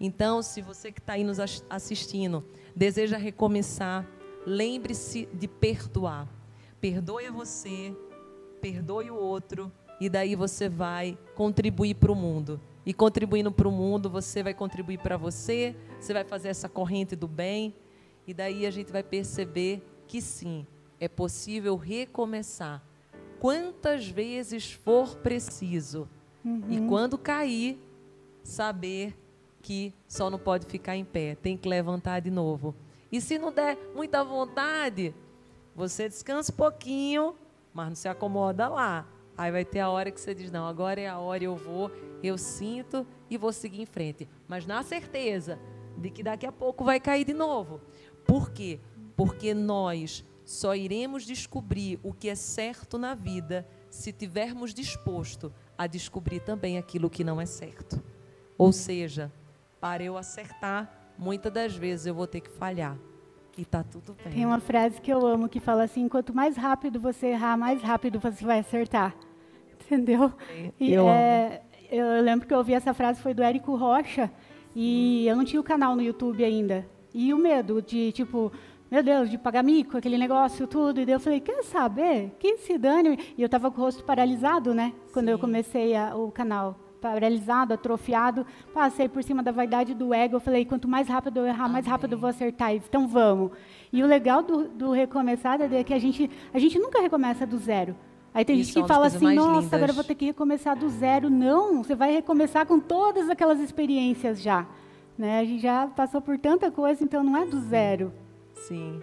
Então, 0.00 0.42
se 0.42 0.62
você 0.62 0.92
que 0.92 1.00
está 1.00 1.14
aí 1.14 1.24
nos 1.24 1.40
as- 1.40 1.64
assistindo 1.68 2.44
deseja 2.74 3.16
recomeçar, 3.16 4.06
lembre-se 4.46 5.26
de 5.34 5.48
perdoar. 5.48 6.28
Perdoe 6.80 7.28
você, 7.30 7.94
perdoe 8.60 9.10
o 9.10 9.16
outro, 9.16 9.72
e 10.00 10.08
daí 10.08 10.36
você 10.36 10.68
vai 10.68 11.18
contribuir 11.34 11.94
para 11.94 12.12
o 12.12 12.14
mundo. 12.14 12.60
E 12.86 12.94
contribuindo 12.94 13.50
para 13.50 13.68
o 13.68 13.72
mundo, 13.72 14.08
você 14.08 14.42
vai 14.42 14.54
contribuir 14.54 14.98
para 14.98 15.16
você, 15.16 15.74
você 16.00 16.12
vai 16.12 16.24
fazer 16.24 16.48
essa 16.48 16.68
corrente 16.68 17.16
do 17.16 17.26
bem, 17.26 17.74
e 18.26 18.32
daí 18.32 18.64
a 18.64 18.70
gente 18.70 18.92
vai 18.92 19.02
perceber 19.02 19.82
que 20.06 20.22
sim, 20.22 20.64
é 21.00 21.08
possível 21.08 21.76
recomeçar 21.76 22.82
quantas 23.40 24.06
vezes 24.08 24.72
for 24.72 25.16
preciso. 25.16 26.08
E 26.68 26.80
quando 26.88 27.18
cair, 27.18 27.78
saber 28.42 29.14
que 29.62 29.92
só 30.06 30.30
não 30.30 30.38
pode 30.38 30.66
ficar 30.66 30.96
em 30.96 31.04
pé, 31.04 31.34
tem 31.34 31.56
que 31.56 31.68
levantar 31.68 32.20
de 32.20 32.30
novo. 32.30 32.74
E 33.10 33.20
se 33.20 33.38
não 33.38 33.52
der 33.52 33.76
muita 33.94 34.22
vontade, 34.22 35.14
você 35.74 36.08
descansa 36.08 36.52
um 36.52 36.56
pouquinho, 36.56 37.34
mas 37.72 37.88
não 37.88 37.94
se 37.94 38.08
acomoda 38.08 38.68
lá. 38.68 39.06
Aí 39.36 39.52
vai 39.52 39.64
ter 39.64 39.80
a 39.80 39.88
hora 39.88 40.10
que 40.10 40.20
você 40.20 40.34
diz: 40.34 40.50
não, 40.50 40.66
agora 40.66 41.00
é 41.00 41.06
a 41.06 41.18
hora, 41.18 41.44
eu 41.44 41.56
vou, 41.56 41.90
eu 42.22 42.36
sinto 42.36 43.06
e 43.30 43.36
vou 43.38 43.52
seguir 43.52 43.80
em 43.80 43.86
frente. 43.86 44.28
Mas 44.48 44.66
na 44.66 44.82
certeza 44.82 45.58
de 45.96 46.10
que 46.10 46.22
daqui 46.22 46.46
a 46.46 46.52
pouco 46.52 46.84
vai 46.84 47.00
cair 47.00 47.24
de 47.24 47.34
novo. 47.34 47.80
Por 48.26 48.50
quê? 48.50 48.80
Porque 49.16 49.54
nós 49.54 50.24
Só 50.44 50.74
iremos 50.74 51.24
descobrir 51.24 52.00
o 52.02 52.10
que 52.10 52.26
é 52.28 52.34
certo 52.34 52.96
na 52.96 53.14
vida 53.14 53.68
se 53.90 54.12
tivermos 54.12 54.72
disposto 54.72 55.52
a 55.76 55.86
descobrir 55.86 56.40
também 56.40 56.78
aquilo 56.78 57.10
que 57.10 57.22
não 57.22 57.38
é 57.38 57.44
certo. 57.44 58.02
Ou 58.56 58.72
seja, 58.72 59.30
para 59.80 60.02
eu 60.02 60.16
acertar, 60.16 61.12
muitas 61.16 61.52
das 61.52 61.76
vezes 61.76 62.06
eu 62.06 62.14
vou 62.14 62.26
ter 62.26 62.40
que 62.40 62.50
falhar. 62.50 62.96
E 63.56 63.64
tá 63.64 63.82
tudo 63.82 64.14
bem. 64.22 64.32
Tem 64.32 64.46
uma 64.46 64.60
frase 64.60 65.00
que 65.00 65.12
eu 65.12 65.26
amo 65.26 65.48
que 65.48 65.58
fala 65.58 65.82
assim: 65.82 66.08
quanto 66.08 66.32
mais 66.34 66.56
rápido 66.56 67.00
você 67.00 67.28
errar, 67.28 67.56
mais 67.56 67.82
rápido 67.82 68.20
você 68.20 68.44
vai 68.44 68.60
acertar. 68.60 69.16
Entendeu? 69.84 70.32
E, 70.78 70.92
eu, 70.92 71.08
é, 71.08 71.62
eu 71.90 72.22
lembro 72.22 72.46
que 72.46 72.54
eu 72.54 72.58
ouvi 72.58 72.74
essa 72.74 72.94
frase 72.94 73.20
foi 73.20 73.34
do 73.34 73.42
Érico 73.42 73.74
Rocha 73.74 74.30
e 74.76 75.26
eu 75.26 75.34
não 75.34 75.44
tinha 75.44 75.60
o 75.60 75.64
canal 75.64 75.96
no 75.96 76.02
YouTube 76.02 76.44
ainda. 76.44 76.86
E 77.12 77.34
o 77.34 77.38
medo 77.38 77.82
de 77.82 78.12
tipo, 78.12 78.52
meu 78.88 79.02
Deus, 79.02 79.28
de 79.28 79.36
pagar 79.36 79.64
mico, 79.64 79.96
aquele 79.96 80.18
negócio, 80.18 80.66
tudo. 80.66 81.00
E 81.00 81.06
daí 81.06 81.14
eu 81.14 81.20
falei, 81.20 81.40
quer 81.40 81.64
saber? 81.64 82.36
Que 82.38 82.58
se 82.58 82.78
dane. 82.78 83.18
E 83.36 83.42
eu 83.42 83.46
estava 83.46 83.72
com 83.72 83.80
o 83.80 83.84
rosto 83.84 84.04
paralisado, 84.04 84.72
né? 84.72 84.92
Quando 85.12 85.26
Sim. 85.26 85.32
eu 85.32 85.38
comecei 85.38 85.96
a, 85.96 86.14
o 86.14 86.30
canal 86.30 86.78
paralisado, 87.00 87.74
atrofiado, 87.74 88.46
passei 88.74 89.08
por 89.08 89.22
cima 89.22 89.42
da 89.42 89.50
vaidade 89.50 89.94
do 89.94 90.12
ego. 90.12 90.36
Eu 90.36 90.40
falei, 90.40 90.64
quanto 90.64 90.86
mais 90.88 91.08
rápido 91.08 91.38
eu 91.38 91.46
errar, 91.46 91.64
Amém. 91.64 91.74
mais 91.74 91.86
rápido 91.86 92.12
eu 92.12 92.18
vou 92.18 92.28
acertar. 92.28 92.74
Então 92.74 93.06
vamos. 93.08 93.52
E 93.92 94.02
o 94.02 94.06
legal 94.06 94.42
do, 94.42 94.68
do 94.68 94.90
recomeçar 94.92 95.60
é 95.60 95.84
que 95.84 95.94
a 95.94 95.98
gente, 95.98 96.30
a 96.52 96.58
gente 96.58 96.78
nunca 96.78 97.00
recomeça 97.00 97.46
do 97.46 97.58
zero. 97.58 97.96
Aí 98.34 98.44
tem 98.44 98.60
Isso 98.60 98.72
gente 98.72 98.82
que 98.82 98.88
fala 98.88 99.06
assim, 99.06 99.34
nossa, 99.34 99.60
lindas. 99.60 99.72
agora 99.72 99.90
eu 99.90 99.94
vou 99.94 100.04
ter 100.04 100.14
que 100.14 100.26
recomeçar 100.26 100.76
do 100.76 100.88
zero. 100.88 101.30
Não, 101.30 101.82
você 101.82 101.94
vai 101.94 102.12
recomeçar 102.12 102.66
com 102.66 102.78
todas 102.78 103.28
aquelas 103.28 103.58
experiências 103.58 104.40
já. 104.40 104.66
Né? 105.16 105.40
A 105.40 105.44
gente 105.44 105.62
já 105.62 105.86
passou 105.88 106.20
por 106.20 106.38
tanta 106.38 106.70
coisa, 106.70 107.02
então 107.02 107.24
não 107.24 107.36
é 107.36 107.46
do 107.46 107.58
zero. 107.60 108.12
Sim. 108.54 109.02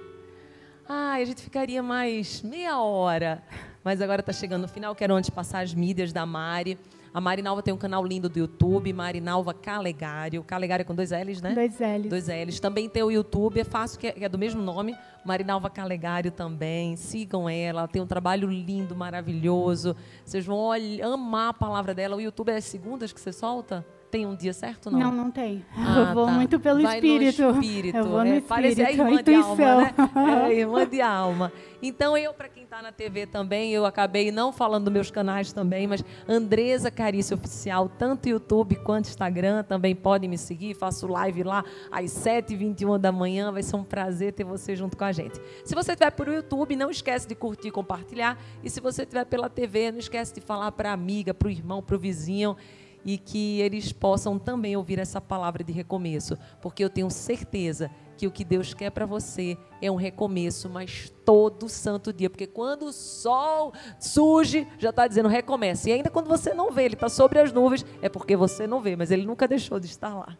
Ah, 0.87 1.13
a 1.13 1.25
gente 1.25 1.41
ficaria 1.41 1.81
mais 1.81 2.41
meia 2.43 2.79
hora. 2.79 3.43
Mas 3.83 4.01
agora 4.01 4.21
está 4.21 4.31
chegando 4.31 4.63
no 4.63 4.67
final, 4.67 4.95
quero 4.95 5.13
antes 5.13 5.29
passar 5.29 5.59
as 5.59 5.73
mídias 5.73 6.13
da 6.13 6.25
Mari. 6.25 6.77
A 7.15 7.21
Marinalva 7.21 7.63
tem 7.63 7.73
um 7.73 7.77
canal 7.77 8.05
lindo 8.05 8.27
do 8.27 8.37
YouTube, 8.37 8.91
Marinalva 8.91 9.53
Calegário. 9.53 10.43
Calegário 10.43 10.81
é 10.81 10.85
com 10.85 10.93
dois 10.93 11.11
L's, 11.11 11.41
né? 11.41 11.53
Dois 11.55 11.79
L's. 11.79 12.09
Dois 12.09 12.27
L's. 12.27 12.59
Também 12.59 12.89
tem 12.89 13.01
o 13.03 13.09
YouTube, 13.09 13.57
é 13.57 13.63
fácil, 13.63 13.97
que 13.97 14.07
é, 14.07 14.15
é 14.25 14.27
do 14.27 14.37
mesmo 14.37 14.61
nome. 14.61 14.93
Marinalva 15.23 15.69
Calegário 15.69 16.29
também. 16.29 16.97
Sigam 16.97 17.47
ela, 17.47 17.79
ela 17.79 17.87
tem 17.87 18.01
um 18.01 18.05
trabalho 18.05 18.49
lindo, 18.49 18.97
maravilhoso. 18.97 19.95
Vocês 20.25 20.45
vão 20.45 20.69
amar 20.73 21.51
a 21.51 21.53
palavra 21.53 21.93
dela. 21.95 22.17
O 22.17 22.21
YouTube 22.21 22.49
é 22.49 22.57
as 22.57 22.65
segundas 22.65 23.13
que 23.13 23.21
você 23.21 23.31
solta? 23.31 23.85
Tem 24.15 24.25
um 24.25 24.33
dia 24.33 24.53
certo 24.53 24.89
não? 24.89 24.97
Não, 24.97 25.11
não 25.11 25.29
tem. 25.29 25.65
Ah, 25.75 25.99
eu 25.99 26.13
vou 26.13 26.25
tá. 26.25 26.31
muito 26.31 26.57
pelo 26.57 26.81
Vai 26.81 26.95
espírito. 26.95 27.41
No 27.41 27.51
espírito. 27.61 27.97
Eu 27.97 28.05
vou 28.05 28.19
no 28.19 28.27
é, 28.27 28.37
espírito. 28.37 28.47
Parece 28.47 28.81
a 28.81 28.91
irmã 28.93 29.21
de 29.21 29.33
alma, 29.35 29.75
né? 29.75 29.93
É, 30.47 30.53
irmã 30.53 30.87
de 30.87 31.01
alma. 31.01 31.51
Então, 31.83 32.17
eu, 32.17 32.33
para 32.33 32.47
quem 32.47 32.63
está 32.63 32.81
na 32.81 32.93
TV 32.93 33.27
também, 33.27 33.73
eu 33.73 33.85
acabei 33.85 34.31
não 34.31 34.53
falando 34.53 34.85
dos 34.85 34.93
meus 34.93 35.11
canais 35.11 35.51
também, 35.51 35.85
mas 35.85 36.01
Andresa 36.29 36.89
Carícia 36.89 37.35
Oficial, 37.35 37.89
tanto 37.89 38.29
YouTube 38.29 38.77
quanto 38.77 39.09
Instagram, 39.09 39.63
também 39.63 39.93
podem 39.93 40.29
me 40.29 40.37
seguir. 40.37 40.75
Faço 40.75 41.07
live 41.07 41.43
lá 41.43 41.65
às 41.91 42.05
7h21 42.11 42.97
da 42.97 43.11
manhã. 43.11 43.51
Vai 43.51 43.63
ser 43.63 43.75
um 43.75 43.83
prazer 43.83 44.31
ter 44.31 44.45
você 44.45 44.77
junto 44.77 44.95
com 44.95 45.03
a 45.03 45.11
gente. 45.11 45.41
Se 45.65 45.75
você 45.75 45.91
estiver 45.91 46.11
por 46.11 46.29
YouTube, 46.29 46.73
não 46.77 46.89
esquece 46.89 47.27
de 47.27 47.35
curtir 47.35 47.67
e 47.67 47.71
compartilhar. 47.71 48.39
E 48.63 48.69
se 48.69 48.79
você 48.79 49.01
estiver 49.01 49.25
pela 49.25 49.49
TV, 49.49 49.91
não 49.91 49.99
esquece 49.99 50.33
de 50.33 50.39
falar 50.39 50.71
para 50.71 50.91
a 50.91 50.93
amiga, 50.93 51.33
para 51.33 51.49
o 51.49 51.51
irmão, 51.51 51.83
para 51.83 51.97
o 51.97 51.99
vizinho 51.99 52.55
e 53.05 53.17
que 53.17 53.61
eles 53.61 53.93
possam 53.93 54.39
também 54.39 54.75
ouvir 54.75 54.97
essa 54.97 55.21
palavra 55.21 55.63
de 55.63 55.71
recomeço, 55.71 56.37
porque 56.59 56.83
eu 56.83 56.89
tenho 56.89 57.09
certeza 57.11 57.91
que 58.17 58.25
o 58.25 58.31
que 58.31 58.43
Deus 58.43 58.73
quer 58.73 58.89
para 58.89 59.05
você 59.05 59.57
é 59.81 59.91
um 59.91 59.95
recomeço, 59.95 60.69
mas 60.69 61.13
todo 61.23 61.69
santo 61.69 62.11
dia, 62.11 62.29
porque 62.29 62.47
quando 62.47 62.83
o 62.83 62.93
sol 62.93 63.73
surge, 63.99 64.67
já 64.79 64.89
está 64.89 65.05
dizendo 65.05 65.29
recomeça. 65.29 65.89
E 65.89 65.93
ainda 65.93 66.09
quando 66.09 66.27
você 66.27 66.53
não 66.53 66.71
vê, 66.71 66.85
ele 66.85 66.95
está 66.95 67.09
sobre 67.09 67.39
as 67.39 67.51
nuvens, 67.51 67.85
é 68.01 68.09
porque 68.09 68.35
você 68.35 68.65
não 68.65 68.81
vê, 68.81 68.95
mas 68.95 69.11
ele 69.11 69.25
nunca 69.25 69.47
deixou 69.47 69.79
de 69.79 69.87
estar 69.87 70.15
lá. 70.15 70.37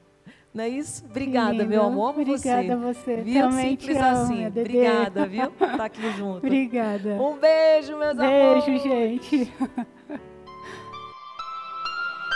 Não 0.54 0.64
é 0.64 0.70
isso? 0.70 1.04
Obrigada, 1.04 1.66
meu 1.66 1.84
amor. 1.84 2.12
Amo 2.12 2.22
Obrigada 2.22 2.78
você. 2.78 2.94
você. 2.94 3.22
Viu? 3.24 3.42
Também 3.42 3.72
Simples 3.72 3.98
assim. 3.98 4.48
Obrigada, 4.48 5.26
viu? 5.28 5.52
Tá 5.52 5.84
aqui 5.84 6.10
junto. 6.14 6.38
Obrigada. 6.38 7.22
Um 7.22 7.38
beijo, 7.38 7.98
meus 7.98 8.18
amores. 8.18 8.66
Beijo, 8.66 8.82
gente. 8.82 9.54